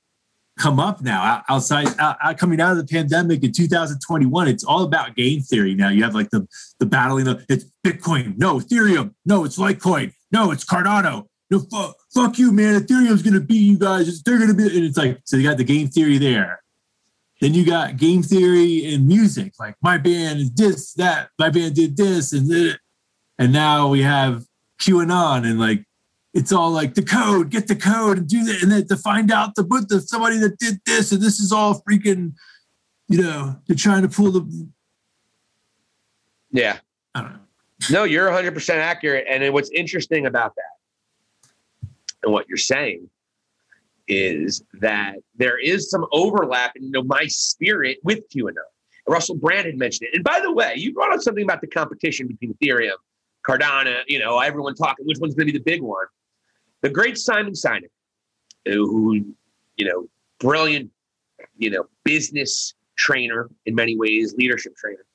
come 0.59 0.79
up 0.79 1.03
now 1.03 1.43
outside 1.49 1.89
out, 1.99 2.39
coming 2.39 2.61
out 2.61 2.73
of 2.73 2.79
the 2.79 2.85
pandemic 2.85 3.43
in 3.43 3.53
2021 3.53 4.49
it's 4.49 4.63
all 4.63 4.85
about 4.85 5.17
game 5.17 5.41
theory 5.41 5.75
now 5.75 5.89
you 5.89 6.03
have 6.03 6.15
like 6.15 6.31
the 6.31 6.47
the 6.79 6.87
battling 6.87 7.27
of 7.27 7.45
it's 7.49 7.65
bitcoin 7.85 8.37
no 8.39 8.59
ethereum 8.59 9.13
no 9.25 9.45
it's 9.45 9.59
litecoin 9.59 10.13
no 10.31 10.53
it's 10.53 10.65
cardano 10.65 11.27
no 11.51 11.59
fuck, 11.59 11.97
fuck 12.15 12.39
you 12.39 12.53
man 12.53 12.81
ethereum's 12.81 13.23
gonna 13.23 13.41
beat 13.41 13.63
you 13.63 13.79
guys 13.79 14.23
they're 14.23 14.39
gonna 14.39 14.55
be 14.55 14.65
and 14.65 14.85
it's 14.85 14.97
like 14.97 15.19
so 15.25 15.37
you 15.37 15.49
got 15.49 15.57
the 15.57 15.65
game 15.65 15.89
theory 15.89 16.19
there 16.19 16.61
then 17.41 17.53
you 17.53 17.67
got 17.67 17.97
game 17.97 18.23
theory 18.23 18.95
and 18.95 19.09
music 19.09 19.53
like 19.59 19.75
my 19.83 19.99
band 19.99 20.39
is 20.39 20.53
this 20.53 20.93
that 20.95 21.31
my 21.39 21.51
band 21.51 21.75
did 21.75 21.97
this 21.97 22.33
and 22.33 22.49
this. 22.49 22.77
and 23.39 23.53
now 23.53 23.89
we 23.89 24.03
have 24.03 24.45
qanon 24.81 25.45
and 25.45 25.59
like 25.59 25.85
it's 26.35 26.51
all 26.53 26.73
like 26.73 26.95
the 26.95 27.03
code, 27.03 27.49
get 27.49 27.69
the 27.69 27.77
code 27.77 28.19
and 28.19 28.29
do 28.29 28.45
that, 28.45 28.63
and 28.63 28.73
then 28.73 28.87
to 28.89 28.97
find 28.97 29.31
out 29.31 29.55
the 29.55 29.63
but 29.63 29.89
the 29.89 30.01
somebody 30.01 30.37
that 30.39 30.59
did 30.59 30.81
this, 30.85 31.13
and 31.13 31.23
this 31.23 31.39
is 31.39 31.53
all 31.53 31.81
freaking, 31.89 32.35
you 33.09 33.23
know, 33.23 33.57
they're 33.67 33.77
trying 33.77 34.03
to 34.03 34.09
pull 34.09 34.33
the. 34.33 34.69
Yeah. 36.51 36.79
I 37.15 37.23
don't 37.23 37.33
know. 37.33 37.39
No, 37.91 38.05
you're 38.05 38.27
100 38.27 38.53
percent 38.53 38.81
accurate, 38.81 39.27
and 39.29 39.53
what's 39.55 39.71
interesting 39.71 40.27
about 40.27 40.55
that, 40.57 41.51
and 42.25 42.33
what 42.33 42.49
you're 42.49 42.57
saying, 42.57 43.09
is 44.09 44.63
that 44.81 45.17
there 45.37 45.59
is 45.59 45.89
some 45.89 46.05
overlap 46.11 46.75
in 46.77 46.85
you 46.85 46.91
know, 46.91 47.03
my 47.05 47.27
spirit 47.27 47.99
with 48.03 48.21
QAnon. 48.35 48.55
Russell 49.07 49.37
Brand 49.37 49.67
had 49.67 49.79
mentioned 49.79 50.09
it, 50.11 50.17
and 50.17 50.25
by 50.25 50.41
the 50.41 50.51
way, 50.53 50.75
you 50.77 50.93
brought 50.95 51.13
up 51.13 51.21
something 51.21 51.45
about 51.45 51.61
the 51.61 51.67
competition 51.69 52.27
between 52.27 52.55
Ethereum, 52.55 52.97
Cardano. 53.47 54.03
You 54.09 54.19
know, 54.19 54.41
everyone 54.41 54.75
talking 54.75 55.07
which 55.07 55.19
one's 55.21 55.35
going 55.35 55.47
to 55.47 55.53
be 55.53 55.59
the 55.59 55.65
big 55.65 55.81
one. 55.81 56.07
The 56.85 56.91
great 56.91 57.17
Simon 57.17 57.55
Sinek, 57.55 57.89
who, 58.67 59.35
you 59.79 59.89
know, 59.89 60.07
brilliant, 60.39 60.91
you 61.57 61.71
know, 61.71 61.87
business 62.05 62.75
trainer 62.99 63.49
in 63.65 63.75
many 63.75 63.97
ways, 63.97 64.35
leadership 64.35 64.77
trainer. 64.77 65.07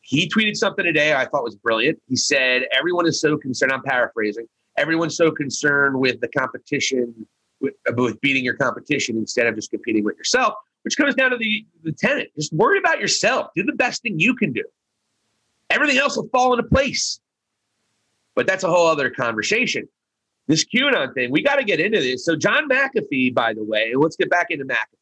He 0.00 0.30
tweeted 0.30 0.54
something 0.54 0.84
today 0.84 1.14
I 1.14 1.26
thought 1.26 1.42
was 1.42 1.56
brilliant. 1.56 2.00
He 2.06 2.14
said, 2.14 2.62
Everyone 2.70 3.04
is 3.04 3.20
so 3.20 3.36
concerned, 3.36 3.72
I'm 3.72 3.82
paraphrasing, 3.82 4.46
everyone's 4.76 5.16
so 5.16 5.32
concerned 5.32 5.98
with 5.98 6.20
the 6.20 6.28
competition, 6.28 7.26
with, 7.60 7.74
with 7.96 8.20
beating 8.20 8.44
your 8.44 8.54
competition 8.54 9.16
instead 9.16 9.48
of 9.48 9.56
just 9.56 9.72
competing 9.72 10.04
with 10.04 10.16
yourself, 10.18 10.54
which 10.82 10.96
comes 10.96 11.16
down 11.16 11.32
to 11.32 11.36
the, 11.36 11.66
the 11.82 11.90
tenant. 11.90 12.28
Just 12.36 12.52
worry 12.52 12.78
about 12.78 13.00
yourself. 13.00 13.48
Do 13.56 13.64
the 13.64 13.72
best 13.72 14.02
thing 14.02 14.20
you 14.20 14.36
can 14.36 14.52
do. 14.52 14.62
Everything 15.68 15.98
else 15.98 16.16
will 16.16 16.28
fall 16.28 16.52
into 16.52 16.68
place. 16.68 17.18
But 18.36 18.46
that's 18.46 18.62
a 18.62 18.68
whole 18.68 18.86
other 18.86 19.10
conversation 19.10 19.88
this 20.48 20.64
QAnon 20.64 21.14
thing, 21.14 21.30
we 21.30 21.42
got 21.42 21.56
to 21.56 21.64
get 21.64 21.78
into 21.78 22.00
this. 22.00 22.24
So, 22.24 22.34
John 22.34 22.68
McAfee, 22.68 23.34
by 23.34 23.52
the 23.52 23.62
way, 23.62 23.92
let's 23.94 24.16
get 24.16 24.30
back 24.30 24.46
into 24.50 24.64
McAfee. 24.64 24.96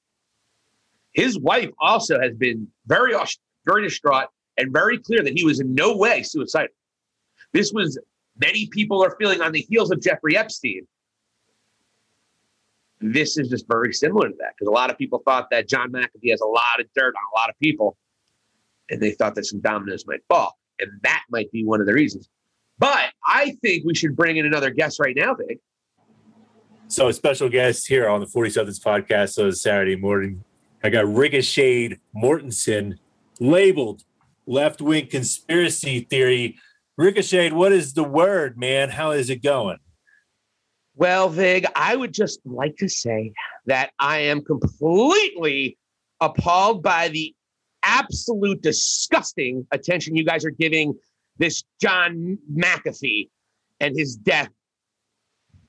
His 1.13 1.39
wife 1.39 1.71
also 1.81 2.21
has 2.21 2.35
been 2.35 2.69
very, 2.87 3.15
very 3.65 3.83
distraught 3.85 4.27
and 4.59 4.73
very 4.73 4.99
clear 4.99 5.23
that 5.23 5.33
he 5.39 5.45
was 5.45 5.61
in 5.61 5.75
no 5.75 5.97
way 5.97 6.23
suicidal. 6.23 6.75
This 7.53 7.73
was 7.73 7.99
many 8.39 8.67
people 8.67 9.03
are 9.03 9.17
feeling 9.19 9.41
on 9.41 9.53
the 9.53 9.61
heels 9.61 9.91
of 9.91 10.03
Jeffrey 10.03 10.37
Epstein. 10.37 10.87
This 13.01 13.39
is 13.39 13.49
just 13.49 13.67
very 13.69 13.95
similar 13.95 14.29
to 14.29 14.35
that 14.39 14.55
because 14.59 14.69
a 14.69 14.75
lot 14.75 14.91
of 14.91 14.99
people 14.99 15.23
thought 15.25 15.49
that 15.51 15.69
John 15.69 15.93
McAfee 15.93 16.31
has 16.31 16.41
a 16.41 16.47
lot 16.47 16.81
of 16.81 16.87
dirt 16.95 17.15
on 17.15 17.23
a 17.33 17.39
lot 17.39 17.51
of 17.51 17.59
people, 17.61 17.97
and 18.91 19.01
they 19.01 19.13
thought 19.13 19.37
that 19.37 19.45
some 19.45 19.61
dominoes 19.61 20.07
might 20.07 20.25
fall, 20.29 20.59
and 20.81 20.91
that 21.03 21.23
might 21.31 21.53
be 21.53 21.65
one 21.65 21.81
of 21.81 21.87
the 21.87 21.95
reasons. 21.95 22.29
But 22.79 23.13
I 23.27 23.57
think 23.63 23.85
we 23.85 23.95
should 23.95 24.17
bring 24.17 24.37
in 24.37 24.47
another 24.47 24.71
guest 24.71 25.01
right 25.01 25.17
now, 25.17 25.35
Big. 25.35 25.59
So, 26.89 27.09
a 27.09 27.13
special 27.13 27.49
guest 27.49 27.89
here 27.89 28.09
on 28.09 28.21
the 28.21 28.27
47th 28.27 28.81
podcast. 28.81 29.31
So, 29.31 29.51
Saturday 29.51 29.97
morning, 29.97 30.45
I 30.85 30.91
got 30.91 31.07
Ricochet 31.07 31.99
Mortenson 32.15 32.99
labeled 33.41 34.05
left 34.47 34.81
wing 34.81 35.09
conspiracy 35.09 36.01
theory. 36.01 36.57
Ricochet, 36.97 37.51
what 37.51 37.73
is 37.73 37.95
the 37.95 38.05
word, 38.05 38.57
man? 38.57 38.91
How 38.91 39.11
is 39.11 39.31
it 39.31 39.43
going? 39.43 39.79
Well, 40.95 41.29
Vig, 41.29 41.67
I 41.75 41.95
would 41.95 42.15
just 42.15 42.41
like 42.47 42.77
to 42.77 42.89
say 42.89 43.33
that 43.67 43.91
I 43.99 44.21
am 44.21 44.43
completely 44.43 45.77
appalled 46.21 46.83
by 46.83 47.09
the 47.09 47.35
absolute 47.83 48.63
disgusting 48.63 49.67
attention 49.73 50.17
you 50.17 50.25
guys 50.25 50.45
are 50.45 50.51
giving 50.51 50.95
this 51.39 51.65
John 51.81 52.39
McAfee 52.53 53.29
and 53.81 53.97
his 53.97 54.17
death. 54.17 54.51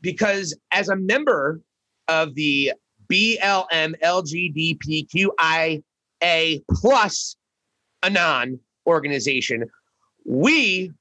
Because 0.01 0.57
as 0.71 0.89
a 0.89 0.95
member 0.95 1.62
of 2.07 2.36
the 2.36 2.74
BLM 3.12 3.95
LGBTQIA 4.03 5.83
plus 6.71 7.36
Anon 8.03 8.59
organization, 8.86 9.65
we 10.25 10.91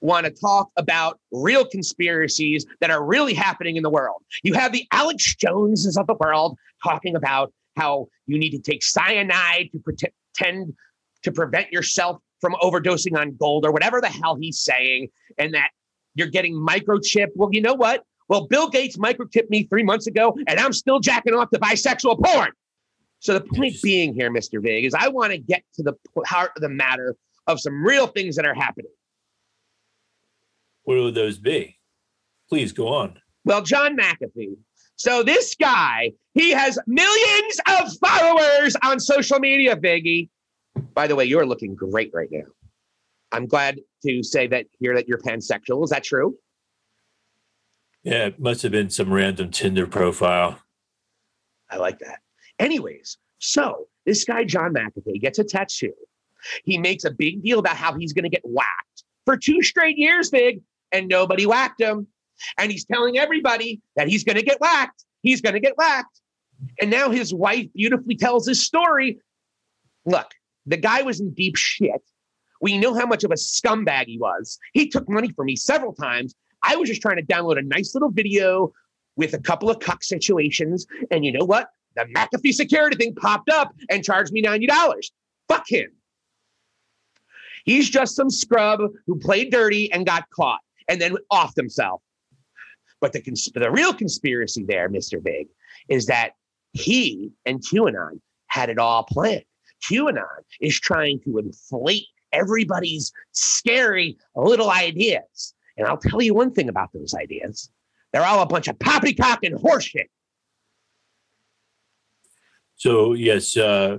want 0.00 0.26
to 0.26 0.30
talk 0.30 0.70
about 0.76 1.18
real 1.32 1.64
conspiracies 1.64 2.66
that 2.80 2.90
are 2.90 3.04
really 3.04 3.34
happening 3.34 3.76
in 3.76 3.82
the 3.82 3.90
world. 3.90 4.22
You 4.42 4.54
have 4.54 4.72
the 4.72 4.86
Alex 4.92 5.34
Joneses 5.34 5.96
of 5.96 6.06
the 6.06 6.14
world 6.14 6.56
talking 6.84 7.16
about 7.16 7.52
how 7.76 8.08
you 8.26 8.38
need 8.38 8.50
to 8.50 8.58
take 8.58 8.82
cyanide 8.82 9.70
to 9.72 9.78
pretend 9.78 10.74
to 11.22 11.32
prevent 11.32 11.72
yourself 11.72 12.18
from 12.46 12.54
overdosing 12.62 13.18
on 13.18 13.34
gold 13.34 13.66
or 13.66 13.72
whatever 13.72 14.00
the 14.00 14.06
hell 14.06 14.36
he's 14.36 14.60
saying, 14.60 15.08
and 15.36 15.52
that 15.54 15.70
you're 16.14 16.28
getting 16.28 16.54
microchip. 16.54 17.28
Well, 17.34 17.48
you 17.50 17.60
know 17.60 17.74
what? 17.74 18.04
Well, 18.28 18.46
Bill 18.46 18.68
Gates 18.68 18.96
microchipped 18.96 19.50
me 19.50 19.64
three 19.64 19.82
months 19.82 20.06
ago, 20.06 20.36
and 20.46 20.60
I'm 20.60 20.72
still 20.72 21.00
jacking 21.00 21.34
off 21.34 21.50
to 21.50 21.58
bisexual 21.58 22.24
porn. 22.24 22.50
So 23.18 23.34
the 23.34 23.40
point 23.40 23.74
being 23.82 24.14
here, 24.14 24.30
Mr. 24.30 24.62
Vig, 24.62 24.84
is 24.84 24.94
I 24.94 25.08
want 25.08 25.32
to 25.32 25.38
get 25.38 25.64
to 25.74 25.82
the 25.82 25.94
heart 26.24 26.52
of 26.54 26.62
the 26.62 26.68
matter 26.68 27.16
of 27.48 27.60
some 27.60 27.84
real 27.84 28.06
things 28.06 28.36
that 28.36 28.46
are 28.46 28.54
happening. 28.54 28.92
What 30.84 30.98
would 30.98 31.16
those 31.16 31.38
be? 31.38 31.78
Please 32.48 32.70
go 32.70 32.86
on. 32.86 33.18
Well, 33.44 33.62
John 33.62 33.96
McAfee. 33.96 34.56
So 34.94 35.24
this 35.24 35.56
guy, 35.56 36.12
he 36.34 36.52
has 36.52 36.78
millions 36.86 37.60
of 37.80 37.92
followers 37.98 38.76
on 38.84 39.00
social 39.00 39.40
media, 39.40 39.76
Biggie. 39.76 40.28
By 40.94 41.06
the 41.06 41.16
way, 41.16 41.24
you're 41.24 41.46
looking 41.46 41.74
great 41.74 42.10
right 42.14 42.28
now. 42.30 42.44
I'm 43.32 43.46
glad 43.46 43.80
to 44.04 44.22
say 44.22 44.46
that 44.48 44.66
here 44.78 44.94
that 44.94 45.08
you're 45.08 45.18
pansexual. 45.18 45.84
Is 45.84 45.90
that 45.90 46.04
true? 46.04 46.36
Yeah, 48.02 48.26
it 48.26 48.38
must 48.38 48.62
have 48.62 48.72
been 48.72 48.90
some 48.90 49.12
random 49.12 49.50
Tinder 49.50 49.86
profile. 49.86 50.60
I 51.70 51.76
like 51.76 51.98
that. 51.98 52.20
Anyways, 52.58 53.18
so 53.38 53.88
this 54.04 54.24
guy, 54.24 54.44
John 54.44 54.72
McAfee, 54.72 55.20
gets 55.20 55.38
a 55.38 55.44
tattoo. 55.44 55.92
He 56.64 56.78
makes 56.78 57.04
a 57.04 57.10
big 57.10 57.42
deal 57.42 57.58
about 57.58 57.76
how 57.76 57.94
he's 57.98 58.12
going 58.12 58.22
to 58.22 58.28
get 58.28 58.42
whacked 58.44 59.04
for 59.24 59.36
two 59.36 59.62
straight 59.62 59.98
years, 59.98 60.30
big, 60.30 60.62
and 60.92 61.08
nobody 61.08 61.46
whacked 61.46 61.80
him. 61.80 62.06
And 62.58 62.70
he's 62.70 62.84
telling 62.84 63.18
everybody 63.18 63.80
that 63.96 64.08
he's 64.08 64.22
going 64.22 64.36
to 64.36 64.44
get 64.44 64.60
whacked. 64.60 65.04
He's 65.22 65.40
going 65.40 65.54
to 65.54 65.60
get 65.60 65.76
whacked. 65.76 66.20
And 66.80 66.90
now 66.90 67.10
his 67.10 67.34
wife 67.34 67.66
beautifully 67.74 68.14
tells 68.14 68.46
his 68.46 68.64
story. 68.64 69.18
Look, 70.04 70.30
the 70.66 70.76
guy 70.76 71.02
was 71.02 71.20
in 71.20 71.32
deep 71.32 71.56
shit. 71.56 72.02
We 72.60 72.78
know 72.78 72.94
how 72.94 73.06
much 73.06 73.24
of 73.24 73.30
a 73.30 73.34
scumbag 73.34 74.06
he 74.06 74.18
was. 74.18 74.58
He 74.72 74.88
took 74.88 75.08
money 75.08 75.30
from 75.32 75.46
me 75.46 75.56
several 75.56 75.92
times. 75.92 76.34
I 76.62 76.76
was 76.76 76.88
just 76.88 77.02
trying 77.02 77.16
to 77.16 77.22
download 77.22 77.58
a 77.58 77.62
nice 77.62 77.94
little 77.94 78.10
video 78.10 78.72
with 79.16 79.34
a 79.34 79.38
couple 79.38 79.70
of 79.70 79.78
cuck 79.80 80.02
situations. 80.02 80.86
And 81.10 81.24
you 81.24 81.32
know 81.32 81.44
what? 81.44 81.68
The 81.94 82.04
McAfee 82.14 82.52
security 82.52 82.96
thing 82.96 83.14
popped 83.14 83.50
up 83.50 83.74
and 83.90 84.04
charged 84.04 84.32
me 84.32 84.42
$90. 84.42 84.68
Fuck 85.48 85.64
him. 85.68 85.90
He's 87.64 87.90
just 87.90 88.14
some 88.14 88.30
scrub 88.30 88.80
who 89.06 89.18
played 89.18 89.50
dirty 89.50 89.90
and 89.92 90.06
got 90.06 90.28
caught 90.30 90.60
and 90.88 91.00
then 91.00 91.16
offed 91.32 91.56
himself. 91.56 92.00
But 93.00 93.12
the, 93.12 93.20
cons- 93.20 93.50
the 93.54 93.70
real 93.70 93.92
conspiracy 93.92 94.64
there, 94.66 94.88
Mr. 94.88 95.22
Big, 95.22 95.48
is 95.88 96.06
that 96.06 96.32
he 96.72 97.32
and 97.44 97.60
QAnon 97.60 98.20
had 98.46 98.70
it 98.70 98.78
all 98.78 99.04
planned. 99.04 99.44
QAnon 99.84 100.24
is 100.60 100.78
trying 100.78 101.20
to 101.20 101.38
inflate 101.38 102.06
everybody's 102.32 103.12
scary 103.32 104.16
little 104.34 104.70
ideas. 104.70 105.54
And 105.76 105.86
I'll 105.86 105.98
tell 105.98 106.22
you 106.22 106.34
one 106.34 106.52
thing 106.52 106.68
about 106.68 106.92
those 106.92 107.14
ideas 107.14 107.70
they're 108.12 108.24
all 108.24 108.40
a 108.40 108.46
bunch 108.46 108.66
of 108.66 108.78
poppycock 108.78 109.40
and 109.42 109.56
horseshit. 109.56 110.06
So, 112.76 113.12
yes, 113.12 113.56
uh, 113.56 113.98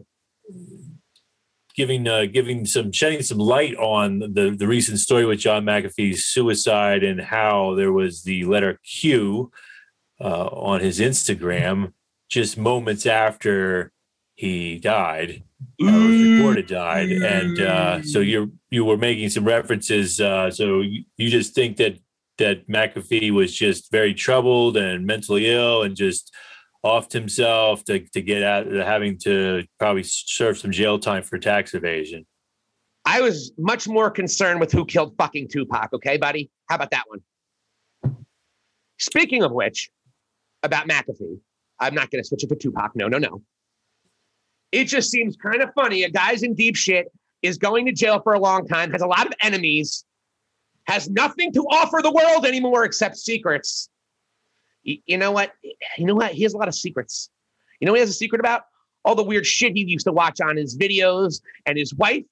giving 1.75 2.07
uh, 2.07 2.25
giving 2.25 2.65
some 2.65 2.91
shedding 2.91 3.21
some 3.21 3.37
light 3.37 3.75
on 3.75 4.19
the 4.19 4.55
the 4.57 4.67
recent 4.67 4.99
story 4.99 5.25
with 5.25 5.39
John 5.39 5.65
McAfee's 5.65 6.25
suicide 6.25 7.03
and 7.03 7.21
how 7.21 7.75
there 7.75 7.91
was 7.91 8.23
the 8.23 8.43
letter 8.45 8.79
Q 8.83 9.51
uh, 10.19 10.47
on 10.47 10.79
his 10.79 10.99
Instagram 10.99 11.93
just 12.29 12.57
moments 12.57 13.05
after 13.05 13.91
he 14.37 14.79
died 14.79 15.43
uh, 15.81 15.85
was 15.85 16.21
reported 16.21 16.67
died, 16.67 17.09
and 17.09 17.59
uh, 17.59 18.01
so 18.03 18.19
you 18.19 18.51
you 18.69 18.85
were 18.85 18.97
making 18.97 19.29
some 19.29 19.43
references. 19.43 20.19
Uh, 20.19 20.51
so 20.51 20.81
you, 20.81 21.03
you 21.17 21.29
just 21.29 21.53
think 21.53 21.77
that 21.77 21.97
that 22.37 22.67
McAfee 22.67 23.31
was 23.31 23.55
just 23.55 23.91
very 23.91 24.13
troubled 24.13 24.77
and 24.77 25.05
mentally 25.05 25.47
ill, 25.47 25.83
and 25.83 25.95
just 25.95 26.33
offed 26.85 27.11
himself 27.11 27.83
to, 27.85 27.99
to 28.09 28.21
get 28.21 28.43
out 28.43 28.67
of 28.67 28.85
having 28.85 29.17
to 29.17 29.63
probably 29.79 30.03
serve 30.03 30.57
some 30.57 30.71
jail 30.71 30.99
time 30.99 31.23
for 31.23 31.37
tax 31.39 31.73
evasion. 31.73 32.25
I 33.05 33.21
was 33.21 33.51
much 33.57 33.87
more 33.87 34.11
concerned 34.11 34.59
with 34.59 34.71
who 34.71 34.85
killed 34.85 35.15
fucking 35.17 35.47
Tupac. 35.49 35.93
Okay, 35.93 36.17
buddy. 36.17 36.51
How 36.69 36.75
about 36.75 36.91
that 36.91 37.05
one? 37.07 38.15
Speaking 38.99 39.43
of 39.43 39.51
which, 39.51 39.89
about 40.61 40.87
McAfee, 40.87 41.39
I'm 41.79 41.95
not 41.95 42.11
going 42.11 42.21
to 42.21 42.27
switch 42.27 42.43
it 42.43 42.49
to 42.49 42.55
Tupac. 42.55 42.91
No, 42.95 43.07
no, 43.07 43.17
no. 43.17 43.41
It 44.71 44.85
just 44.85 45.09
seems 45.09 45.35
kind 45.37 45.61
of 45.61 45.73
funny. 45.73 46.03
A 46.03 46.09
guy's 46.09 46.43
in 46.43 46.53
deep 46.53 46.75
shit, 46.75 47.11
is 47.41 47.57
going 47.57 47.85
to 47.85 47.91
jail 47.91 48.19
for 48.21 48.33
a 48.33 48.39
long 48.39 48.67
time, 48.67 48.91
has 48.91 49.01
a 49.01 49.07
lot 49.07 49.27
of 49.27 49.33
enemies, 49.41 50.05
has 50.85 51.09
nothing 51.09 51.53
to 51.53 51.61
offer 51.69 51.99
the 52.01 52.11
world 52.11 52.45
anymore 52.45 52.83
except 52.83 53.17
secrets. 53.17 53.89
You, 54.83 54.97
you 55.05 55.17
know 55.17 55.31
what? 55.31 55.53
You 55.97 56.05
know 56.05 56.15
what? 56.15 56.31
He 56.31 56.43
has 56.43 56.53
a 56.53 56.57
lot 56.57 56.67
of 56.67 56.75
secrets. 56.75 57.29
You 57.79 57.85
know 57.85 57.93
he 57.93 57.99
has 57.99 58.09
a 58.09 58.13
secret 58.13 58.39
about? 58.39 58.63
All 59.05 59.15
the 59.15 59.23
weird 59.23 59.45
shit 59.45 59.73
he 59.73 59.83
used 59.83 60.05
to 60.05 60.11
watch 60.11 60.41
on 60.41 60.57
his 60.57 60.77
videos 60.77 61.41
and 61.65 61.77
his 61.77 61.93
wife. 61.93 62.25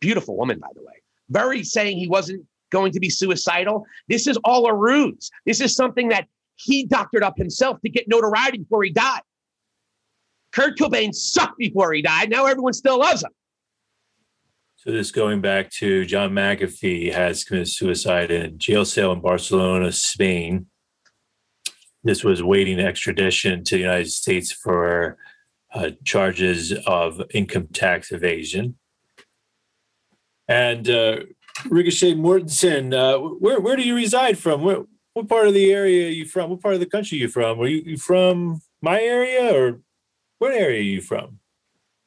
Beautiful 0.00 0.36
woman, 0.36 0.58
by 0.58 0.68
the 0.74 0.82
way. 0.82 1.02
Very 1.30 1.62
saying 1.62 1.98
he 1.98 2.08
wasn't 2.08 2.44
going 2.70 2.92
to 2.92 3.00
be 3.00 3.10
suicidal. 3.10 3.84
This 4.08 4.26
is 4.26 4.36
all 4.44 4.66
a 4.66 4.74
ruse. 4.74 5.30
This 5.46 5.60
is 5.60 5.76
something 5.76 6.08
that 6.08 6.26
he 6.56 6.86
doctored 6.86 7.22
up 7.22 7.36
himself 7.36 7.80
to 7.82 7.88
get 7.88 8.08
notoriety 8.08 8.58
before 8.58 8.82
he 8.82 8.90
died. 8.90 9.20
Kurt 10.52 10.78
Cobain 10.78 11.14
sucked 11.14 11.58
before 11.58 11.92
he 11.92 12.02
died. 12.02 12.30
Now 12.30 12.46
everyone 12.46 12.72
still 12.72 12.98
loves 12.98 13.22
him. 13.22 13.30
So 14.76 14.90
this 14.90 15.12
going 15.12 15.40
back 15.40 15.70
to 15.74 16.04
John 16.04 16.32
McAfee 16.32 17.12
has 17.12 17.44
committed 17.44 17.68
suicide 17.68 18.30
in 18.30 18.58
jail 18.58 18.84
cell 18.84 19.12
in 19.12 19.20
Barcelona, 19.20 19.92
Spain. 19.92 20.66
This 22.02 22.24
was 22.24 22.42
waiting 22.42 22.80
extradition 22.80 23.62
to 23.62 23.76
the 23.76 23.80
United 23.80 24.10
States 24.10 24.50
for 24.50 25.18
uh, 25.72 25.90
charges 26.04 26.72
of 26.84 27.22
income 27.32 27.68
tax 27.72 28.10
evasion. 28.10 28.76
And 30.48 30.90
uh, 30.90 31.18
Ricochet 31.70 32.14
Mortenson, 32.14 32.92
uh, 32.92 33.18
where 33.38 33.60
where 33.60 33.76
do 33.76 33.82
you 33.82 33.94
reside 33.94 34.36
from? 34.36 34.62
Where, 34.62 34.82
what 35.14 35.28
part 35.28 35.46
of 35.46 35.54
the 35.54 35.72
area 35.72 36.08
are 36.08 36.10
you 36.10 36.26
from? 36.26 36.50
What 36.50 36.60
part 36.60 36.74
of 36.74 36.80
the 36.80 36.86
country 36.86 37.18
are 37.18 37.22
you 37.22 37.28
from? 37.28 37.60
Are 37.60 37.66
you, 37.66 37.82
you 37.86 37.96
from 37.96 38.60
my 38.80 39.00
area 39.00 39.54
or 39.54 39.80
what 40.42 40.54
area 40.54 40.80
are 40.80 40.82
you 40.82 41.00
from? 41.00 41.38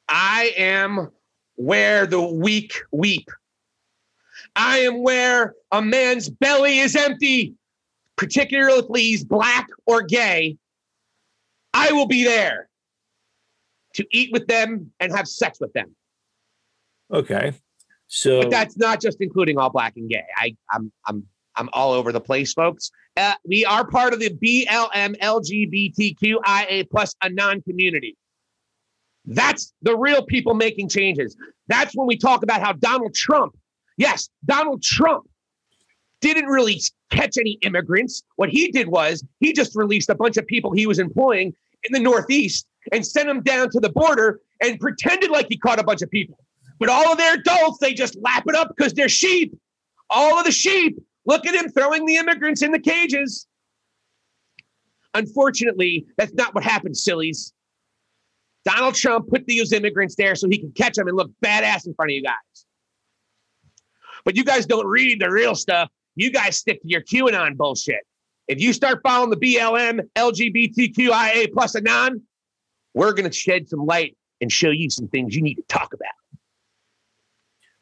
I 0.09 0.51
am 0.57 1.09
where 1.55 2.05
the 2.05 2.19
weak 2.19 2.73
weep. 2.91 3.29
I 4.57 4.79
am 4.79 5.03
where 5.03 5.55
a 5.71 5.81
man's 5.81 6.29
belly 6.29 6.79
is 6.79 6.97
empty, 6.97 7.53
particularly 8.17 8.79
if 8.79 8.85
he's 8.93 9.23
black 9.23 9.69
or 9.85 10.01
gay. 10.01 10.57
I 11.73 11.93
will 11.93 12.07
be 12.07 12.25
there 12.25 12.67
to 13.93 14.05
eat 14.11 14.33
with 14.33 14.47
them 14.47 14.91
and 14.99 15.13
have 15.13 15.29
sex 15.29 15.61
with 15.61 15.71
them. 15.71 15.95
Okay. 17.13 17.53
So 18.07 18.41
But 18.41 18.51
that's 18.51 18.75
not 18.75 18.99
just 18.99 19.21
including 19.21 19.57
all 19.57 19.69
black 19.69 19.95
and 19.95 20.09
gay. 20.09 20.25
I, 20.35 20.57
I'm 20.71 20.91
I'm 21.05 21.25
I'm 21.55 21.69
all 21.71 21.93
over 21.93 22.11
the 22.11 22.19
place, 22.19 22.51
folks. 22.51 22.91
Uh, 23.15 23.35
we 23.47 23.63
are 23.63 23.87
part 23.87 24.11
of 24.11 24.19
the 24.19 24.29
BLM 24.29 25.17
LGBTQIA 25.21 26.89
plus 26.89 27.15
Anon 27.23 27.61
community. 27.61 28.17
That's 29.27 29.73
the 29.81 29.97
real 29.97 30.23
people 30.23 30.53
making 30.53 30.89
changes. 30.89 31.35
That's 31.67 31.95
when 31.95 32.07
we 32.07 32.17
talk 32.17 32.43
about 32.43 32.61
how 32.61 32.73
Donald 32.73 33.13
Trump, 33.13 33.57
yes, 33.97 34.29
Donald 34.45 34.83
Trump 34.83 35.27
didn't 36.21 36.45
really 36.45 36.81
catch 37.11 37.37
any 37.37 37.57
immigrants. 37.61 38.23
What 38.35 38.49
he 38.49 38.71
did 38.71 38.87
was 38.87 39.23
he 39.39 39.53
just 39.53 39.75
released 39.75 40.09
a 40.09 40.15
bunch 40.15 40.37
of 40.37 40.45
people 40.47 40.71
he 40.71 40.87
was 40.87 40.99
employing 40.99 41.53
in 41.83 41.91
the 41.91 41.99
Northeast 41.99 42.67
and 42.91 43.05
sent 43.05 43.27
them 43.27 43.41
down 43.41 43.69
to 43.71 43.79
the 43.79 43.89
border 43.89 44.39
and 44.61 44.79
pretended 44.79 45.31
like 45.31 45.47
he 45.49 45.57
caught 45.57 45.79
a 45.79 45.83
bunch 45.83 46.01
of 46.01 46.09
people. 46.09 46.37
But 46.79 46.89
all 46.89 47.11
of 47.11 47.17
their 47.17 47.35
adults, 47.35 47.79
they 47.79 47.93
just 47.93 48.17
lap 48.21 48.43
it 48.47 48.55
up 48.55 48.73
because 48.75 48.93
they're 48.93 49.09
sheep. 49.09 49.57
All 50.09 50.37
of 50.37 50.45
the 50.45 50.51
sheep, 50.51 50.99
look 51.25 51.45
at 51.45 51.55
him 51.55 51.69
throwing 51.69 52.05
the 52.05 52.17
immigrants 52.17 52.61
in 52.61 52.71
the 52.71 52.79
cages. 52.79 53.47
Unfortunately, 55.13 56.05
that's 56.17 56.33
not 56.33 56.53
what 56.53 56.63
happened, 56.63 56.97
sillies. 56.97 57.53
Donald 58.65 58.95
Trump 58.95 59.29
put 59.29 59.45
these 59.45 59.71
immigrants 59.71 60.15
there 60.15 60.35
so 60.35 60.47
he 60.49 60.57
can 60.57 60.71
catch 60.71 60.95
them 60.95 61.07
and 61.07 61.15
look 61.15 61.31
badass 61.43 61.85
in 61.85 61.93
front 61.93 62.11
of 62.11 62.15
you 62.15 62.23
guys. 62.23 62.65
But 64.25 64.35
you 64.35 64.43
guys 64.43 64.65
don't 64.65 64.87
read 64.87 65.21
the 65.21 65.29
real 65.29 65.53
stuff. 65.53 65.89
You 66.15 66.31
guys 66.31 66.57
stick 66.57 66.81
to 66.81 66.87
your 66.87 67.01
QAnon 67.01 67.55
bullshit. 67.55 68.01
If 68.47 68.59
you 68.59 68.73
start 68.73 69.01
following 69.03 69.29
the 69.29 69.37
BLM, 69.37 70.01
LGBTQIA 70.15 71.53
plus 71.53 71.75
Anon, 71.75 72.21
we're 72.93 73.11
going 73.13 73.29
to 73.29 73.35
shed 73.35 73.69
some 73.69 73.85
light 73.85 74.17
and 74.41 74.51
show 74.51 74.69
you 74.69 74.89
some 74.89 75.07
things 75.07 75.35
you 75.35 75.41
need 75.41 75.55
to 75.55 75.63
talk 75.67 75.93
about. 75.93 76.09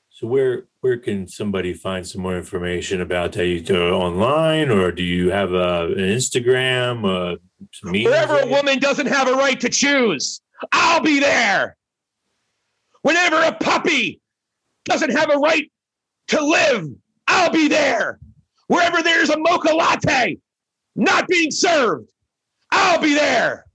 So 0.09 0.27
where 0.27 0.67
where 0.81 0.97
can 0.97 1.27
somebody 1.27 1.73
find 1.73 2.05
some 2.05 2.21
more 2.21 2.37
information 2.37 3.01
about 3.01 3.31
that? 3.33 3.47
You 3.47 3.59
do 3.59 3.87
it 3.87 3.91
online, 3.91 4.69
or 4.69 4.91
do 4.91 5.03
you 5.03 5.31
have 5.31 5.53
a, 5.53 5.85
an 5.87 5.95
Instagram? 5.95 7.03
Uh, 7.03 7.37
some? 7.71 7.91
Wherever 7.91 8.39
a 8.39 8.47
woman 8.47 8.79
doesn't 8.79 9.07
have 9.07 9.27
a 9.27 9.33
right 9.33 9.59
to 9.59 9.69
choose, 9.69 10.39
I'll 10.71 11.01
be 11.01 11.19
there. 11.19 11.75
Whenever 13.01 13.41
a 13.41 13.53
puppy 13.53 14.21
doesn't 14.85 15.11
have 15.11 15.29
a 15.29 15.37
right 15.37 15.71
to 16.29 16.43
live, 16.43 16.87
I'll 17.27 17.51
be 17.51 17.67
there. 17.67 18.19
Wherever 18.67 19.01
there's 19.03 19.29
a 19.29 19.37
mocha 19.37 19.73
latte 19.73 20.37
not 20.95 21.27
being 21.27 21.51
served, 21.51 22.09
I'll 22.71 23.01
be 23.01 23.13
there. 23.13 23.65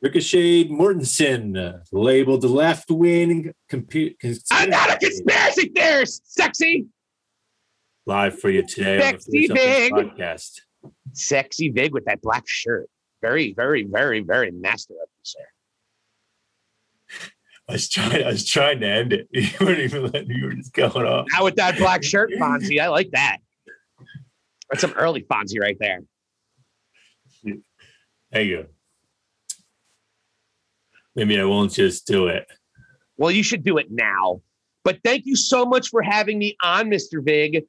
Ricochet 0.00 0.68
Mortenson, 0.68 1.80
labeled 1.90 2.42
the 2.42 2.48
left 2.48 2.90
wing 2.90 3.54
computer. 3.68 4.16
I'm 4.50 4.68
not 4.70 4.92
a 4.92 4.98
conspiracy 4.98 5.72
theorist, 5.74 6.30
sexy. 6.30 6.86
Live 8.06 8.38
for 8.38 8.50
you 8.50 8.66
today 8.66 9.00
Sexy 9.00 9.48
on 9.48 9.54
the 9.54 9.54
40 9.54 9.54
Big. 9.54 9.90
Something 9.90 10.10
podcast. 10.10 10.50
Sexy 11.14 11.70
Vig 11.70 11.94
with 11.94 12.04
that 12.04 12.20
black 12.20 12.44
shirt. 12.46 12.90
Very, 13.22 13.54
very, 13.54 13.84
very, 13.84 14.20
very 14.20 14.50
master 14.50 14.92
of 14.92 15.08
you, 15.08 15.20
sir. 15.22 15.40
I 17.68 17.72
was 17.72 17.88
trying. 17.88 18.24
I 18.24 18.28
was 18.28 18.46
trying 18.46 18.80
to 18.80 18.88
end 18.88 19.12
it. 19.12 19.28
You 19.32 19.66
weren't 19.66 19.80
even 19.80 20.04
letting. 20.04 20.30
You 20.30 20.46
were 20.46 20.54
just 20.54 20.72
going 20.72 21.06
off. 21.06 21.26
Now 21.32 21.44
with 21.44 21.56
that 21.56 21.78
black 21.78 22.02
shirt, 22.02 22.30
Fonzie, 22.40 22.80
I 22.80 22.88
like 22.88 23.10
that. 23.12 23.38
That's 24.70 24.80
some 24.80 24.92
early 24.92 25.22
Fonzie 25.22 25.60
right 25.60 25.76
there. 25.78 26.00
There 28.30 28.42
you 28.42 28.56
go. 28.56 28.66
Maybe 31.14 31.38
I 31.38 31.44
won't 31.44 31.72
just 31.72 32.06
do 32.06 32.26
it. 32.26 32.46
Well, 33.16 33.30
you 33.30 33.42
should 33.44 33.62
do 33.62 33.78
it 33.78 33.86
now. 33.90 34.40
But 34.82 34.98
thank 35.04 35.24
you 35.24 35.36
so 35.36 35.64
much 35.64 35.88
for 35.88 36.02
having 36.02 36.38
me 36.38 36.56
on, 36.62 36.90
Mr. 36.90 37.24
Vig. 37.24 37.64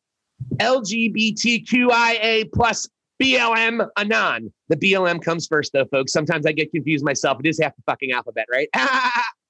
LGBTQIA 0.55 2.51
plus 2.51 2.89
BLM 3.21 3.87
Anon. 3.97 4.51
The 4.69 4.75
BLM 4.75 5.21
comes 5.21 5.47
first, 5.47 5.71
though, 5.73 5.85
folks. 5.85 6.11
Sometimes 6.11 6.45
I 6.45 6.51
get 6.51 6.71
confused 6.71 7.05
myself. 7.05 7.39
It 7.39 7.47
is 7.47 7.59
half 7.61 7.75
the 7.75 7.83
fucking 7.85 8.11
alphabet, 8.11 8.47
right? 8.51 8.67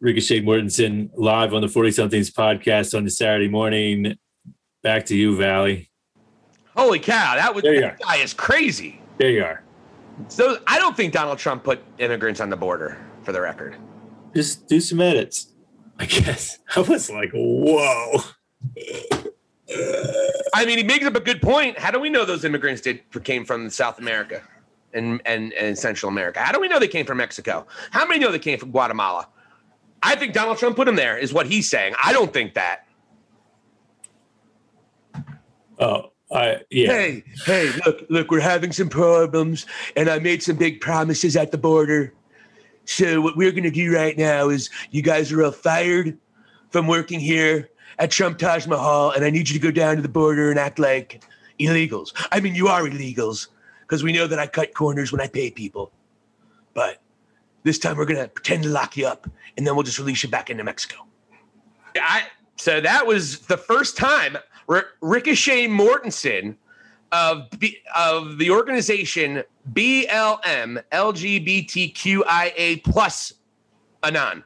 Ricochet 0.00 0.42
Mortenson 0.42 1.10
live 1.14 1.54
on 1.54 1.62
the 1.62 1.68
40 1.68 1.90
somethings 1.92 2.30
podcast 2.30 2.96
on 2.96 3.04
the 3.04 3.10
Saturday 3.10 3.48
morning. 3.48 4.16
Back 4.82 5.06
to 5.06 5.16
you, 5.16 5.36
Valley. 5.36 5.90
Holy 6.76 6.98
cow, 6.98 7.36
that 7.36 7.54
was 7.54 7.62
that 7.62 7.98
guy 8.00 8.16
is 8.16 8.34
crazy. 8.34 9.00
There 9.18 9.30
you 9.30 9.44
are. 9.44 9.62
So 10.28 10.58
I 10.66 10.78
don't 10.78 10.96
think 10.96 11.12
Donald 11.12 11.38
Trump 11.38 11.64
put 11.64 11.82
immigrants 11.98 12.40
on 12.40 12.50
the 12.50 12.56
border, 12.56 12.98
for 13.22 13.32
the 13.32 13.40
record. 13.40 13.76
Just 14.34 14.66
do 14.68 14.80
some 14.80 15.00
edits. 15.00 15.52
I 15.98 16.06
guess. 16.06 16.58
I 16.76 16.80
was 16.80 17.10
like, 17.10 17.30
whoa. 17.32 18.20
I 20.54 20.64
mean, 20.66 20.78
he 20.78 20.84
makes 20.84 21.04
up 21.04 21.14
a 21.14 21.20
good 21.20 21.40
point. 21.40 21.78
How 21.78 21.90
do 21.90 21.98
we 21.98 22.10
know 22.10 22.24
those 22.24 22.44
immigrants 22.44 22.82
did 22.82 23.00
came 23.22 23.44
from 23.44 23.70
South 23.70 23.98
America 23.98 24.42
and, 24.92 25.20
and, 25.24 25.52
and 25.54 25.78
Central 25.78 26.10
America? 26.10 26.40
How 26.40 26.52
do 26.52 26.60
we 26.60 26.68
know 26.68 26.78
they 26.78 26.88
came 26.88 27.06
from 27.06 27.18
Mexico? 27.18 27.66
How 27.90 28.06
many 28.06 28.20
know 28.20 28.30
they 28.30 28.38
came 28.38 28.58
from 28.58 28.70
Guatemala? 28.70 29.28
I 30.04 30.16
think 30.16 30.34
Donald 30.34 30.58
Trump 30.58 30.76
put 30.76 30.86
him 30.86 30.96
there, 30.96 31.16
is 31.16 31.32
what 31.32 31.46
he's 31.46 31.68
saying. 31.68 31.94
I 32.02 32.12
don't 32.12 32.32
think 32.32 32.54
that. 32.54 32.86
Oh, 35.78 36.12
I 36.30 36.60
yeah. 36.70 36.88
Hey, 36.88 37.24
hey, 37.46 37.72
look, 37.86 38.04
look, 38.10 38.30
we're 38.30 38.40
having 38.40 38.70
some 38.70 38.88
problems, 38.88 39.66
and 39.96 40.08
I 40.08 40.18
made 40.18 40.42
some 40.42 40.56
big 40.56 40.80
promises 40.80 41.36
at 41.36 41.50
the 41.50 41.58
border. 41.58 42.12
So 42.84 43.22
what 43.22 43.36
we're 43.36 43.50
gonna 43.50 43.70
do 43.70 43.92
right 43.92 44.16
now 44.16 44.50
is 44.50 44.68
you 44.90 45.00
guys 45.00 45.32
are 45.32 45.42
all 45.42 45.52
fired 45.52 46.18
from 46.70 46.86
working 46.86 47.18
here 47.18 47.70
at 47.98 48.10
Trump 48.10 48.38
Taj 48.38 48.66
Mahal, 48.66 49.12
and 49.12 49.24
I 49.24 49.30
need 49.30 49.48
you 49.48 49.54
to 49.54 49.62
go 49.62 49.70
down 49.70 49.96
to 49.96 50.02
the 50.02 50.08
border 50.08 50.50
and 50.50 50.58
act 50.58 50.78
like 50.78 51.24
illegals. 51.58 52.12
I 52.30 52.40
mean, 52.40 52.54
you 52.54 52.68
are 52.68 52.82
illegals 52.82 53.48
because 53.80 54.02
we 54.02 54.12
know 54.12 54.26
that 54.26 54.38
I 54.38 54.46
cut 54.46 54.74
corners 54.74 55.12
when 55.12 55.20
I 55.20 55.28
pay 55.28 55.50
people. 55.50 55.92
But 56.74 57.00
this 57.64 57.78
time 57.78 57.96
we're 57.96 58.04
gonna 58.04 58.28
pretend 58.28 58.62
to 58.62 58.68
lock 58.68 58.96
you 58.96 59.06
up, 59.06 59.28
and 59.56 59.66
then 59.66 59.74
we'll 59.74 59.82
just 59.82 59.98
release 59.98 60.22
you 60.22 60.28
back 60.28 60.48
into 60.50 60.62
Mexico. 60.62 61.06
I 61.96 62.24
so 62.56 62.80
that 62.80 63.06
was 63.06 63.40
the 63.40 63.56
first 63.56 63.96
time 63.96 64.38
R- 64.68 64.86
Ricochet 65.00 65.66
Mortenson 65.66 66.56
of 67.12 67.48
the, 67.58 67.76
of 67.94 68.38
the 68.38 68.50
organization 68.50 69.42
BLM 69.72 70.82
LGBTQIA 70.92 72.82
plus 72.84 73.34
Anon. 74.02 74.44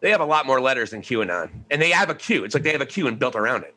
They 0.00 0.10
have 0.10 0.20
a 0.20 0.24
lot 0.24 0.46
more 0.46 0.60
letters 0.60 0.90
than 0.90 1.02
QAnon, 1.02 1.50
and 1.70 1.82
they 1.82 1.90
have 1.90 2.08
a 2.08 2.14
Q. 2.14 2.44
It's 2.44 2.54
like 2.54 2.62
they 2.62 2.72
have 2.72 2.80
a 2.80 2.86
Q 2.86 3.08
and 3.08 3.18
built 3.18 3.34
around 3.34 3.64
it. 3.64 3.74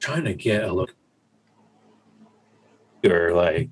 trying 0.00 0.24
to 0.24 0.34
get 0.34 0.64
a 0.64 0.72
look 0.72 0.94
or 3.04 3.32
like 3.32 3.70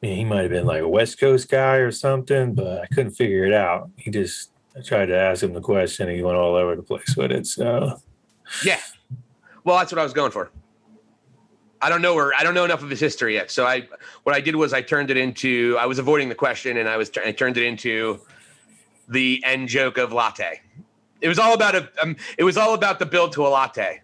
he 0.00 0.24
might 0.24 0.42
have 0.42 0.50
been 0.50 0.66
like 0.66 0.82
a 0.82 0.88
west 0.88 1.18
coast 1.18 1.48
guy 1.48 1.76
or 1.76 1.90
something 1.90 2.54
but 2.54 2.80
i 2.82 2.86
couldn't 2.86 3.12
figure 3.12 3.44
it 3.44 3.52
out 3.52 3.90
he 3.96 4.10
just 4.10 4.50
i 4.76 4.80
tried 4.80 5.06
to 5.06 5.16
ask 5.16 5.42
him 5.42 5.52
the 5.52 5.60
question 5.60 6.08
and 6.08 6.16
he 6.16 6.22
went 6.22 6.36
all 6.36 6.54
over 6.54 6.76
the 6.76 6.82
place 6.82 7.16
with 7.16 7.32
it 7.32 7.46
so 7.46 8.00
Yeah. 8.64 8.80
Well, 9.64 9.78
that's 9.78 9.92
what 9.92 9.98
I 9.98 10.02
was 10.02 10.12
going 10.12 10.30
for. 10.30 10.50
I 11.80 11.88
don't 11.88 12.02
know 12.02 12.14
where 12.14 12.32
I 12.34 12.42
don't 12.42 12.54
know 12.54 12.64
enough 12.64 12.82
of 12.82 12.90
his 12.90 12.98
history 12.98 13.34
yet. 13.34 13.50
So 13.50 13.64
I 13.64 13.86
what 14.24 14.34
I 14.34 14.40
did 14.40 14.56
was 14.56 14.72
I 14.72 14.82
turned 14.82 15.10
it 15.10 15.16
into 15.16 15.76
I 15.78 15.86
was 15.86 16.00
avoiding 16.00 16.28
the 16.28 16.34
question 16.34 16.78
and 16.78 16.88
I 16.88 16.96
was 16.96 17.10
I 17.24 17.30
turned 17.30 17.56
it 17.56 17.64
into 17.64 18.20
the 19.08 19.42
end 19.46 19.68
joke 19.68 19.96
of 19.96 20.12
latte. 20.12 20.60
It 21.20 21.28
was 21.28 21.38
all 21.38 21.54
about 21.54 21.76
a 21.76 21.88
um, 22.02 22.16
it 22.36 22.44
was 22.44 22.56
all 22.56 22.74
about 22.74 22.98
the 22.98 23.06
build 23.06 23.32
to 23.32 23.46
a 23.46 23.48
latte. 23.48 24.00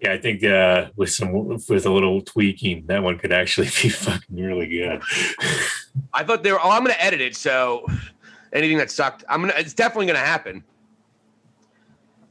Yeah 0.00 0.12
i 0.12 0.18
think 0.18 0.44
uh 0.44 0.86
with 0.96 1.10
some 1.10 1.32
with 1.32 1.86
a 1.86 1.90
little 1.90 2.20
tweaking 2.20 2.84
that 2.86 3.02
one 3.02 3.18
could 3.18 3.32
actually 3.32 3.66
be 3.82 3.88
fucking 3.88 4.36
really 4.36 4.66
good 4.66 5.00
I 6.12 6.24
thought 6.24 6.42
they 6.42 6.52
were 6.52 6.60
oh 6.62 6.70
I'm 6.70 6.82
gonna 6.84 6.96
edit 6.98 7.20
it 7.20 7.36
so 7.36 7.86
anything 8.52 8.78
that 8.78 8.90
sucked 8.90 9.24
I'm 9.28 9.40
gonna 9.40 9.54
it's 9.56 9.74
definitely 9.74 10.06
gonna 10.06 10.18
happen. 10.18 10.62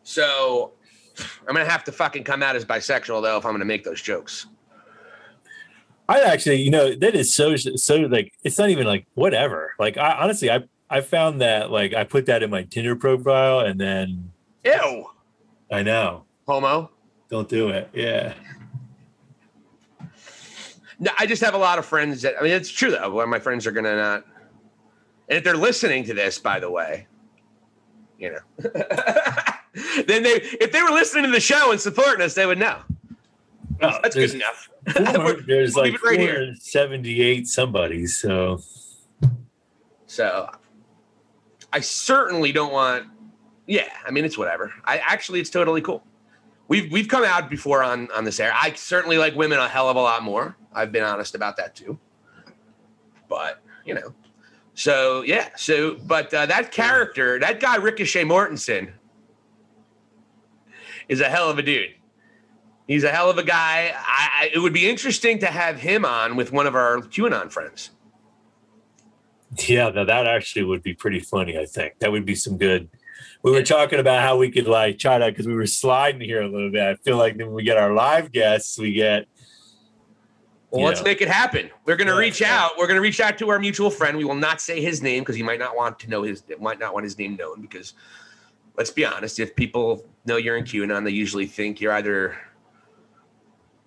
So 0.04 0.73
I'm 1.47 1.56
gonna 1.56 1.69
have 1.69 1.84
to 1.86 1.91
fucking 1.91 2.23
come 2.23 2.43
out 2.43 2.56
as 2.56 2.65
bisexual 2.65 3.21
though 3.21 3.38
if 3.38 3.45
I'm 3.45 3.54
gonna 3.54 3.65
make 3.65 3.84
those 3.84 4.01
jokes. 4.01 4.45
i 6.08 6.19
actually 6.21 6.62
you 6.62 6.69
know 6.69 6.93
that 6.95 7.15
is 7.15 7.34
so 7.34 7.56
so 7.56 7.95
like 7.95 8.34
it's 8.43 8.60
not 8.60 8.69
even 8.69 8.86
like 8.86 9.08
whatever 9.15 9.73
like 9.80 9.97
i 9.97 10.12
honestly 10.19 10.51
i 10.51 10.60
i 10.89 11.01
found 11.01 11.41
that 11.41 11.71
like 11.71 11.95
i 11.95 12.04
put 12.04 12.28
that 12.28 12.43
in 12.43 12.49
my 12.51 12.62
tinder 12.62 12.95
profile 12.95 13.62
and 13.62 13.82
then 13.82 14.32
Ew, 14.63 15.08
i 15.71 15.82
know 15.82 16.25
homo. 16.47 16.91
Don't 17.29 17.49
do 17.49 17.69
it 17.69 17.89
yeah 17.93 18.33
No, 20.99 21.11
I 21.19 21.25
just 21.25 21.43
have 21.43 21.53
a 21.53 21.57
lot 21.57 21.77
of 21.77 21.85
friends 21.85 22.21
that 22.21 22.35
I 22.39 22.43
mean 22.43 22.53
it's 22.53 22.69
true 22.69 22.91
though. 22.91 23.11
Where 23.13 23.27
my 23.27 23.39
friends 23.39 23.67
are 23.67 23.71
gonna 23.71 23.95
not, 23.97 24.25
and 25.27 25.38
if 25.38 25.43
they're 25.43 25.57
listening 25.57 26.05
to 26.05 26.13
this, 26.13 26.39
by 26.39 26.57
the 26.59 26.71
way, 26.71 27.07
you 28.17 28.31
know, 28.31 28.39
then 30.07 30.23
they 30.23 30.35
if 30.61 30.71
they 30.71 30.81
were 30.81 30.91
listening 30.91 31.25
to 31.25 31.31
the 31.31 31.41
show 31.41 31.71
and 31.71 31.81
supporting 31.81 32.21
us, 32.23 32.33
they 32.33 32.45
would 32.45 32.59
know. 32.59 32.79
Oh, 33.81 33.99
That's 34.01 34.15
good 34.15 34.33
enough. 34.35 34.69
four- 35.15 35.33
there's 35.47 35.75
like 35.75 36.01
right 36.01 36.17
here. 36.17 36.55
somebody 37.43 38.07
so 38.07 38.61
So 40.07 40.49
I 41.73 41.81
certainly 41.81 42.53
don't 42.53 42.71
want. 42.71 43.07
Yeah, 43.67 43.89
I 44.07 44.11
mean 44.11 44.23
it's 44.23 44.38
whatever. 44.38 44.71
I 44.85 44.99
actually 44.99 45.41
it's 45.41 45.49
totally 45.49 45.81
cool. 45.81 46.03
We've 46.67 46.91
we've 46.91 47.08
come 47.08 47.23
out 47.23 47.49
before 47.49 47.84
on 47.84 48.10
on 48.12 48.23
this 48.23 48.39
air. 48.39 48.51
I 48.54 48.73
certainly 48.73 49.17
like 49.17 49.36
women 49.36 49.60
a 49.60 49.67
hell 49.67 49.89
of 49.89 49.95
a 49.95 50.01
lot 50.01 50.23
more. 50.23 50.58
I've 50.73 50.91
been 50.91 51.04
honest 51.04 51.36
about 51.36 51.58
that 51.58 51.75
too. 51.75 51.99
But 53.30 53.62
you 53.86 53.93
know, 53.93 54.13
so 54.73 55.21
yeah, 55.21 55.49
so 55.56 55.95
but 56.06 56.34
uh, 56.34 56.45
that 56.47 56.71
character, 56.71 57.39
that 57.39 57.60
guy 57.60 57.78
Ricochet 57.78 58.23
Mortenson, 58.23 58.93
is 61.08 61.21
a 61.21 61.30
hell 61.30 61.49
of 61.49 61.60
a 61.60 61.63
dude. 61.63 61.91
He's 62.88 63.04
a 63.04 63.12
hell 63.12 63.30
of 63.30 63.38
a 63.38 63.43
guy. 63.43 63.95
I, 63.97 64.30
I, 64.41 64.51
it 64.54 64.60
would 64.60 64.73
be 64.73 64.88
interesting 64.88 65.39
to 65.39 65.47
have 65.47 65.78
him 65.78 66.06
on 66.06 66.36
with 66.36 66.51
one 66.51 66.67
of 66.67 66.75
our 66.75 66.97
QAnon 66.97 67.51
friends. 67.51 67.89
Yeah, 69.67 69.89
now 69.89 70.04
that 70.04 70.28
actually 70.28 70.65
would 70.65 70.84
be 70.84 70.93
pretty 70.93 71.19
funny. 71.19 71.58
I 71.58 71.65
think 71.65 71.99
that 71.99 72.12
would 72.12 72.25
be 72.25 72.36
some 72.36 72.58
good. 72.58 72.89
We 73.43 73.51
were 73.51 73.63
talking 73.63 73.99
about 73.99 74.21
how 74.21 74.38
we 74.38 74.49
could 74.51 74.67
like 74.67 74.97
try 74.97 75.17
to 75.17 75.25
because 75.28 75.47
we 75.47 75.54
were 75.54 75.67
sliding 75.67 76.21
here 76.21 76.41
a 76.41 76.47
little 76.47 76.71
bit. 76.71 76.82
I 76.82 76.95
feel 76.95 77.17
like 77.17 77.36
when 77.38 77.54
we 77.54 77.63
get 77.63 77.78
our 77.78 77.93
live 77.93 78.32
guests, 78.32 78.78
we 78.78 78.93
get 78.93 79.28
Well, 80.71 80.86
let's 80.86 80.99
know. 81.01 81.06
make 81.06 81.21
it 81.21 81.28
happen. 81.28 81.69
We're 81.86 81.95
going 81.95 82.08
to 82.08 82.13
Yeah, 82.13 82.19
reach 82.19 82.41
yeah. 82.41 82.63
out. 82.63 82.71
We're 82.78 82.88
going 82.88 82.95
to 82.95 83.01
reach 83.01 83.19
out 83.19 83.38
to 83.38 83.49
our 83.49 83.60
mutual 83.60 83.89
friend. 83.91 84.17
We 84.17 84.25
will 84.25 84.36
not 84.36 84.62
say 84.62 84.82
his 84.82 85.01
name 85.01 85.21
because 85.21 85.36
he 85.36 85.43
might 85.43 85.60
not 85.60 85.75
want 85.75 85.99
to 85.99 86.10
know 86.10 86.23
his 86.23 86.43
might 86.60 86.80
not 86.80 86.93
want 86.93 87.04
his 87.04 87.17
name 87.17 87.36
known 87.36 87.62
because 87.62 87.93
let's 88.78 88.89
be 88.91 89.06
honest, 89.06 89.39
if 89.39 89.56
people 89.56 90.06
know 90.25 90.38
you're 90.38 90.58
in 90.58 90.65
QAnon, 90.65 91.04
they 91.06 91.12
usually 91.12 91.45
think 91.45 91.80
you're 91.80 91.93
either 91.93 92.36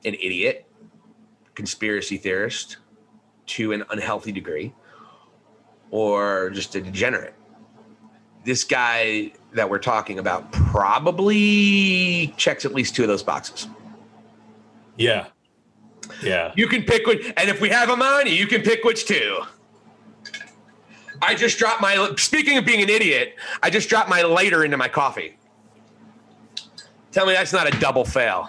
an 0.05 0.15
idiot, 0.15 0.67
conspiracy 1.55 2.17
theorist 2.17 2.79
to 3.47 3.73
an 3.73 3.83
unhealthy 3.91 4.31
degree, 4.33 4.73
or 5.91 6.51
just 6.51 6.75
a 6.77 6.81
degenerate. 6.81 7.35
This 8.49 8.65
guy 8.65 9.31
that 9.53 9.69
we're 9.69 9.79
talking 9.79 10.19
about 10.19 10.51
probably 10.53 12.33
checks 12.39 12.65
at 12.65 12.73
least 12.73 12.97
two 12.97 13.03
of 13.03 13.09
those 13.09 13.23
boxes. 13.23 13.69
yeah, 14.97 15.27
yeah. 16.23 16.55
You 16.57 16.67
can 16.67 16.83
pick 16.83 17.07
which, 17.07 17.31
and 17.37 17.51
if 17.51 17.61
we 17.61 17.69
have 17.69 17.91
them 17.91 18.01
on, 18.01 18.27
you 18.27 18.47
can 18.47 18.63
pick 18.63 18.85
which 18.85 19.05
two. 19.05 19.41
I 21.21 21.35
just 21.35 21.59
dropped 21.59 21.83
my. 21.83 22.15
Speaking 22.17 22.57
of 22.57 22.65
being 22.65 22.81
an 22.81 22.89
idiot, 22.89 23.37
I 23.63 23.69
just 23.69 23.91
dropped 23.91 24.09
my 24.09 24.23
lighter 24.23 24.65
into 24.65 24.79
my 24.79 24.89
coffee. 24.89 25.37
Tell 27.13 27.27
me 27.27 27.35
that's 27.35 27.53
not 27.53 27.67
a 27.67 27.79
double 27.79 28.07
fail. 28.07 28.49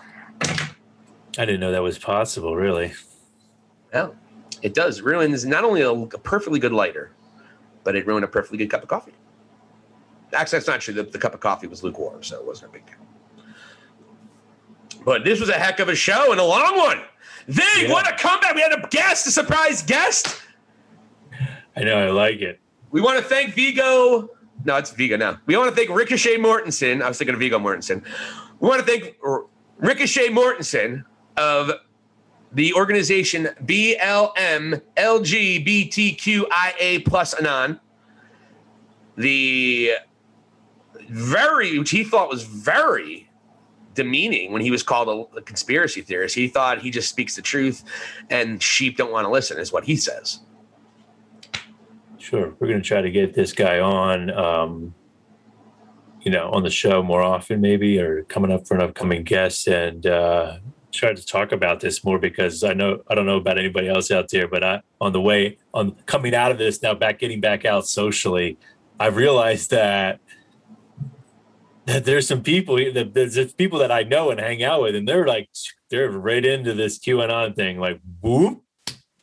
I 1.37 1.43
didn't 1.43 1.59
know 1.59 1.73
that 1.73 1.83
was 1.83 1.99
possible. 1.99 2.55
Really, 2.55 2.93
No, 3.93 4.15
it 4.61 4.73
does. 4.73 4.99
It 4.99 5.03
ruins 5.03 5.45
not 5.45 5.65
only 5.65 5.81
a, 5.81 5.91
a 5.91 6.07
perfectly 6.07 6.61
good 6.61 6.71
lighter, 6.71 7.11
but 7.83 7.97
it 7.97 8.07
ruined 8.07 8.23
a 8.23 8.29
perfectly 8.29 8.57
good 8.57 8.69
cup 8.69 8.81
of 8.81 8.87
coffee. 8.87 9.11
Actually, 10.33 10.59
that's 10.59 10.67
not 10.67 10.81
true. 10.81 10.93
The, 10.93 11.03
the 11.03 11.17
cup 11.17 11.33
of 11.33 11.39
coffee 11.39 11.67
was 11.67 11.83
lukewarm, 11.83 12.21
so 12.23 12.37
it 12.39 12.45
wasn't 12.45 12.71
a 12.71 12.73
big 12.73 12.85
deal. 12.85 12.95
But 15.03 15.23
this 15.23 15.39
was 15.39 15.49
a 15.49 15.53
heck 15.53 15.79
of 15.79 15.89
a 15.89 15.95
show 15.95 16.31
and 16.31 16.39
a 16.39 16.43
long 16.43 16.77
one. 16.77 17.01
Vig, 17.47 17.63
Yeah. 17.83 17.91
what 17.91 18.07
a 18.07 18.15
comeback! 18.21 18.53
We 18.53 18.61
had 18.61 18.73
a 18.73 18.87
guest, 18.89 19.25
a 19.27 19.31
surprise 19.31 19.81
guest. 19.81 20.39
I 21.75 21.83
know. 21.83 21.97
I 21.97 22.09
like 22.11 22.41
it. 22.41 22.59
We 22.91 23.01
want 23.01 23.17
to 23.17 23.23
thank 23.23 23.55
Vigo. 23.55 24.29
No, 24.65 24.75
it's 24.75 24.91
Vigo 24.91 25.15
now. 25.17 25.39
We 25.45 25.55
want 25.55 25.69
to 25.69 25.75
thank 25.75 25.89
Ricochet 25.89 26.37
Mortenson. 26.37 27.01
I 27.01 27.07
was 27.07 27.17
thinking 27.17 27.33
of 27.33 27.39
Viggo 27.39 27.57
Mortensen. 27.59 28.03
We 28.59 28.67
want 28.67 28.85
to 28.85 28.91
thank 28.91 29.15
R- 29.23 29.45
Ricochet 29.77 30.27
Mortenson 30.29 31.05
of 31.37 31.71
the 32.51 32.73
organization 32.73 33.47
BLM 33.63 34.81
LGBTQIA 34.97 37.05
plus 37.05 37.33
Anon. 37.35 37.79
The 39.15 39.91
very, 41.09 41.77
which 41.79 41.89
he 41.91 42.03
thought 42.03 42.29
was 42.29 42.43
very 42.43 43.29
demeaning 43.95 44.53
when 44.53 44.61
he 44.61 44.71
was 44.71 44.83
called 44.83 45.07
a, 45.07 45.37
a 45.37 45.41
conspiracy 45.41 46.01
theorist. 46.01 46.35
He 46.35 46.47
thought 46.47 46.81
he 46.81 46.89
just 46.91 47.09
speaks 47.09 47.35
the 47.35 47.41
truth 47.41 47.83
and 48.29 48.61
sheep 48.61 48.97
don't 48.97 49.11
want 49.11 49.25
to 49.25 49.31
listen, 49.31 49.59
is 49.59 49.73
what 49.73 49.83
he 49.83 49.95
says. 49.95 50.39
Sure, 52.17 52.55
we're 52.59 52.67
going 52.67 52.81
to 52.81 52.87
try 52.87 53.01
to 53.01 53.09
get 53.09 53.33
this 53.33 53.53
guy 53.53 53.79
on, 53.79 54.29
um, 54.31 54.93
you 56.21 56.31
know, 56.31 56.51
on 56.51 56.63
the 56.63 56.69
show 56.69 57.01
more 57.01 57.21
often, 57.21 57.61
maybe, 57.61 57.99
or 57.99 58.23
coming 58.23 58.51
up 58.51 58.67
for 58.67 58.75
an 58.75 58.81
upcoming 58.81 59.23
guest, 59.23 59.67
and 59.67 60.05
uh, 60.05 60.59
try 60.91 61.13
to 61.13 61.25
talk 61.25 61.51
about 61.51 61.79
this 61.79 62.03
more 62.03 62.19
because 62.19 62.63
I 62.63 62.73
know 62.73 63.01
I 63.07 63.15
don't 63.15 63.25
know 63.25 63.37
about 63.37 63.57
anybody 63.57 63.87
else 63.87 64.11
out 64.11 64.29
there, 64.29 64.47
but 64.47 64.63
I 64.63 64.81
on 64.99 65.13
the 65.13 65.21
way 65.21 65.57
on 65.73 65.91
coming 66.05 66.35
out 66.35 66.51
of 66.51 66.57
this 66.57 66.81
now, 66.81 66.93
back 66.93 67.19
getting 67.19 67.39
back 67.39 67.65
out 67.65 67.87
socially, 67.87 68.57
I've 68.99 69.15
realized 69.15 69.71
that 69.71 70.19
that 70.19 70.19
there's 71.97 72.27
some 72.27 72.43
people 72.43 72.75
that 72.93 73.13
there's 73.13 73.53
people 73.53 73.79
that 73.79 73.91
I 73.91 74.03
know 74.03 74.29
and 74.29 74.39
hang 74.39 74.63
out 74.63 74.81
with, 74.83 74.95
and 74.95 75.07
they're 75.07 75.25
like 75.25 75.49
they're 75.89 76.09
right 76.09 76.45
into 76.45 76.73
this 76.73 76.99
QAnon 76.99 77.55
thing, 77.55 77.79
like 77.79 77.99
whoop, 78.21 78.63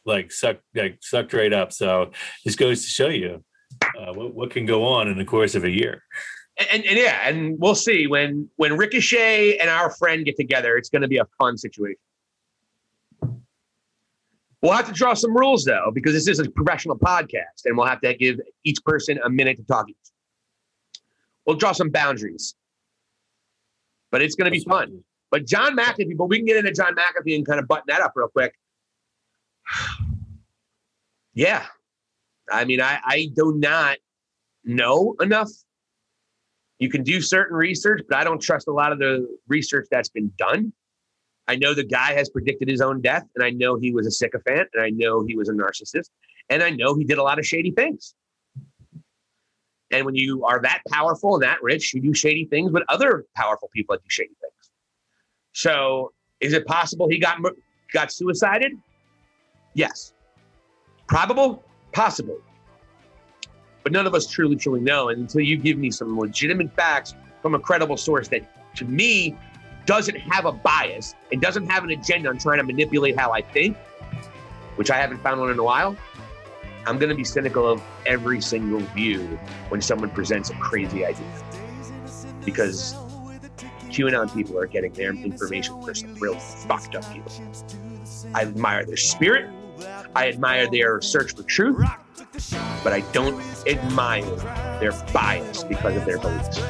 like 0.04 0.32
sucked 0.32 0.62
like 0.74 0.98
sucked 1.00 1.32
right 1.32 1.52
up. 1.52 1.72
So 1.72 2.10
this 2.44 2.56
goes 2.56 2.82
to 2.82 2.88
show 2.88 3.08
you 3.08 3.44
uh, 3.98 4.12
what, 4.12 4.34
what 4.34 4.50
can 4.50 4.66
go 4.66 4.84
on 4.84 5.08
in 5.08 5.16
the 5.16 5.24
course 5.24 5.54
of 5.54 5.64
a 5.64 5.70
year. 5.70 6.02
and, 6.72 6.84
and 6.84 6.98
yeah, 6.98 7.28
and 7.28 7.58
we'll 7.58 7.74
see 7.74 8.06
when 8.06 8.48
when 8.56 8.76
Ricochet 8.76 9.58
and 9.58 9.68
our 9.68 9.90
friend 9.90 10.24
get 10.24 10.36
together. 10.36 10.76
It's 10.76 10.88
going 10.88 11.02
to 11.02 11.08
be 11.08 11.18
a 11.18 11.26
fun 11.38 11.56
situation. 11.58 12.00
We'll 14.62 14.72
have 14.72 14.86
to 14.86 14.92
draw 14.92 15.14
some 15.14 15.36
rules 15.36 15.64
though, 15.64 15.90
because 15.94 16.14
this 16.14 16.26
is 16.26 16.38
a 16.40 16.50
professional 16.50 16.98
podcast, 16.98 17.66
and 17.66 17.76
we'll 17.76 17.86
have 17.86 18.00
to 18.00 18.14
give 18.14 18.40
each 18.64 18.82
person 18.84 19.20
a 19.22 19.30
minute 19.30 19.58
to 19.58 19.64
talk 19.64 19.88
each. 19.88 19.96
We'll 21.46 21.56
draw 21.56 21.72
some 21.72 21.90
boundaries, 21.90 22.54
but 24.10 24.22
it's 24.22 24.34
going 24.34 24.46
to 24.46 24.50
be 24.50 24.64
fun. 24.64 25.02
But 25.30 25.46
John 25.46 25.76
McAfee, 25.76 26.16
but 26.16 26.26
we 26.26 26.38
can 26.38 26.46
get 26.46 26.56
into 26.56 26.72
John 26.72 26.94
McAfee 26.94 27.36
and 27.36 27.46
kind 27.46 27.60
of 27.60 27.68
button 27.68 27.84
that 27.88 28.00
up 28.00 28.12
real 28.14 28.28
quick. 28.28 28.54
Yeah, 31.38 31.66
I 32.50 32.64
mean, 32.64 32.80
I 32.80 32.98
I 33.04 33.28
do 33.34 33.58
not 33.58 33.98
know 34.64 35.16
enough 35.20 35.50
you 36.78 36.90
can 36.90 37.02
do 37.02 37.20
certain 37.20 37.56
research, 37.56 38.02
but 38.08 38.18
I 38.18 38.24
don't 38.24 38.40
trust 38.40 38.68
a 38.68 38.72
lot 38.72 38.92
of 38.92 38.98
the 38.98 39.26
research 39.48 39.86
that's 39.90 40.08
been 40.08 40.30
done. 40.36 40.72
I 41.48 41.56
know 41.56 41.74
the 41.74 41.84
guy 41.84 42.12
has 42.12 42.28
predicted 42.28 42.68
his 42.68 42.80
own 42.80 43.00
death, 43.00 43.24
and 43.34 43.44
I 43.44 43.50
know 43.50 43.76
he 43.76 43.92
was 43.92 44.06
a 44.06 44.10
sycophant, 44.10 44.68
and 44.74 44.82
I 44.82 44.90
know 44.90 45.24
he 45.24 45.36
was 45.36 45.48
a 45.48 45.52
narcissist, 45.52 46.10
and 46.50 46.62
I 46.62 46.70
know 46.70 46.94
he 46.94 47.04
did 47.04 47.18
a 47.18 47.22
lot 47.22 47.38
of 47.38 47.46
shady 47.46 47.70
things. 47.70 48.14
And 49.92 50.04
when 50.04 50.14
you 50.14 50.44
are 50.44 50.60
that 50.62 50.82
powerful 50.88 51.34
and 51.34 51.42
that 51.42 51.62
rich, 51.62 51.94
you 51.94 52.00
do 52.00 52.12
shady 52.12 52.44
things 52.44 52.72
with 52.72 52.82
other 52.88 53.24
powerful 53.36 53.70
people 53.72 53.96
do 53.96 54.02
shady 54.08 54.34
things. 54.40 54.70
So, 55.52 56.12
is 56.40 56.52
it 56.52 56.66
possible 56.66 57.08
he 57.08 57.18
got 57.18 57.38
got 57.92 58.12
suicided? 58.12 58.72
Yes. 59.74 60.12
Probable? 61.06 61.62
Possible. 61.92 62.38
But 63.82 63.92
none 63.92 64.06
of 64.06 64.14
us 64.14 64.26
truly, 64.26 64.56
truly 64.56 64.80
know. 64.80 65.10
And 65.10 65.20
until 65.20 65.42
you 65.42 65.56
give 65.56 65.78
me 65.78 65.90
some 65.90 66.18
legitimate 66.18 66.74
facts 66.74 67.14
from 67.40 67.54
a 67.54 67.58
credible 67.58 67.96
source 67.96 68.26
that, 68.28 68.42
to 68.74 68.84
me, 68.84 69.36
doesn't 69.86 70.16
have 70.16 70.44
a 70.44 70.52
bias 70.52 71.14
and 71.30 71.40
doesn't 71.40 71.70
have 71.70 71.84
an 71.84 71.90
agenda 71.90 72.28
on 72.28 72.38
trying 72.38 72.58
to 72.58 72.64
manipulate 72.64 73.18
how 73.18 73.32
I 73.32 73.40
think, 73.40 73.76
which 74.74 74.90
I 74.90 74.96
haven't 74.96 75.22
found 75.22 75.40
one 75.40 75.50
in 75.50 75.58
a 75.58 75.64
while, 75.64 75.96
I'm 76.86 76.98
going 76.98 77.08
to 77.08 77.16
be 77.16 77.24
cynical 77.24 77.68
of 77.68 77.82
every 78.06 78.40
single 78.40 78.78
view 78.78 79.38
when 79.70 79.82
someone 79.82 80.08
presents 80.10 80.50
a 80.50 80.54
crazy 80.54 81.04
idea. 81.04 81.26
Because 82.44 82.94
QAnon 83.88 84.32
people 84.32 84.56
are 84.56 84.66
getting 84.66 84.92
their 84.92 85.10
information 85.10 85.82
from 85.82 85.94
some 85.96 86.14
real 86.14 86.38
fucked 86.38 86.94
up 86.94 87.12
people. 87.12 87.32
I 88.34 88.42
admire 88.42 88.84
their 88.84 88.96
spirit. 88.96 89.50
I 90.14 90.28
admire 90.28 90.70
their 90.70 91.00
search 91.00 91.34
for 91.34 91.42
truth, 91.42 91.84
but 92.84 92.92
I 92.92 93.00
don't 93.12 93.42
admire 93.66 94.22
their 94.78 94.92
bias 95.12 95.64
because 95.64 95.96
of 95.96 96.04
their 96.04 96.18
beliefs. 96.18 96.60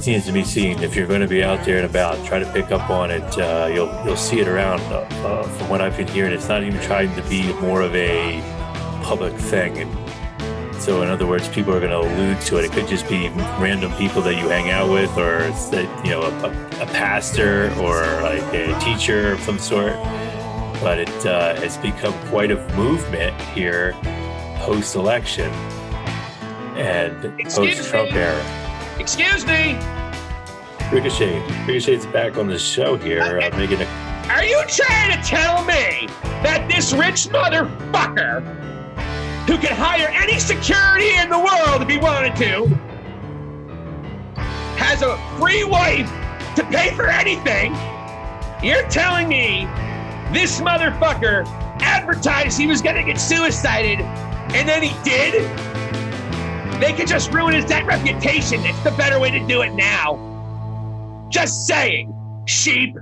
Seems 0.00 0.24
to 0.24 0.32
be 0.32 0.44
seen. 0.44 0.82
If 0.82 0.96
you're 0.96 1.06
going 1.06 1.20
to 1.20 1.28
be 1.28 1.44
out 1.44 1.62
there 1.66 1.76
and 1.76 1.84
about, 1.84 2.24
try 2.24 2.38
to 2.38 2.50
pick 2.52 2.72
up 2.72 2.88
on 2.88 3.10
it. 3.10 3.22
Uh, 3.38 3.70
you'll 3.70 3.92
you'll 4.06 4.16
see 4.16 4.40
it 4.40 4.48
around. 4.48 4.80
Uh, 4.80 5.06
uh, 5.26 5.42
from 5.42 5.68
what 5.68 5.82
I've 5.82 5.94
been 5.94 6.08
hearing, 6.08 6.32
it's 6.32 6.48
not 6.48 6.62
even 6.62 6.80
trying 6.80 7.14
to 7.16 7.22
be 7.28 7.52
more 7.60 7.82
of 7.82 7.94
a 7.94 8.40
public 9.02 9.34
thing. 9.34 9.76
And 9.76 10.82
so, 10.82 11.02
in 11.02 11.10
other 11.10 11.26
words, 11.26 11.48
people 11.48 11.74
are 11.74 11.80
going 11.80 11.90
to 11.90 11.98
allude 11.98 12.40
to 12.46 12.56
it. 12.56 12.64
It 12.64 12.72
could 12.72 12.88
just 12.88 13.06
be 13.10 13.28
random 13.60 13.92
people 13.96 14.22
that 14.22 14.36
you 14.36 14.48
hang 14.48 14.70
out 14.70 14.90
with, 14.90 15.10
or 15.18 15.40
that 15.70 16.04
you 16.04 16.12
know, 16.12 16.22
a, 16.22 16.48
a 16.82 16.86
pastor 16.86 17.70
or 17.78 18.00
like 18.22 18.42
a 18.54 18.78
teacher 18.80 19.32
of 19.32 19.40
some 19.40 19.58
sort. 19.58 19.92
But 20.80 20.98
it 20.98 21.26
uh, 21.26 21.56
has 21.56 21.76
become 21.76 22.14
quite 22.28 22.50
a 22.50 22.56
movement 22.74 23.38
here 23.52 23.92
post-election 24.60 25.50
and 26.76 27.38
post-Trump 27.50 28.14
era. 28.14 28.59
Excuse 29.00 29.46
me. 29.46 29.78
Ricochet. 30.92 31.40
Ricochet's 31.66 32.04
back 32.04 32.36
on 32.36 32.48
the 32.48 32.58
show 32.58 32.98
here, 32.98 33.22
uh, 33.22 33.56
making 33.56 33.80
a. 33.80 33.86
Are 34.28 34.44
you 34.44 34.62
trying 34.68 35.18
to 35.18 35.26
tell 35.26 35.64
me 35.64 36.06
that 36.42 36.68
this 36.70 36.92
rich 36.92 37.26
motherfucker, 37.30 38.42
who 39.46 39.56
could 39.56 39.70
hire 39.70 40.08
any 40.12 40.38
security 40.38 41.16
in 41.16 41.30
the 41.30 41.38
world 41.38 41.80
if 41.80 41.88
he 41.88 41.96
wanted 41.96 42.36
to, 42.36 42.66
has 44.76 45.00
a 45.00 45.16
free 45.38 45.64
wife 45.64 46.10
to 46.56 46.64
pay 46.64 46.94
for 46.94 47.06
anything? 47.06 47.74
You're 48.62 48.86
telling 48.90 49.28
me 49.28 49.64
this 50.30 50.60
motherfucker 50.60 51.46
advertised 51.80 52.58
he 52.58 52.66
was 52.66 52.82
going 52.82 52.96
to 52.96 53.02
get 53.02 53.18
suicided, 53.18 54.00
and 54.00 54.68
then 54.68 54.82
he 54.82 54.94
did? 55.02 55.69
They 56.80 56.94
could 56.94 57.06
just 57.06 57.30
ruin 57.30 57.54
his 57.54 57.66
dead 57.66 57.86
reputation. 57.86 58.64
It's 58.64 58.82
the 58.82 58.90
better 58.92 59.20
way 59.20 59.30
to 59.30 59.46
do 59.46 59.60
it 59.60 59.74
now. 59.74 61.28
Just 61.30 61.66
saying, 61.66 62.14
sheep. 62.46 62.96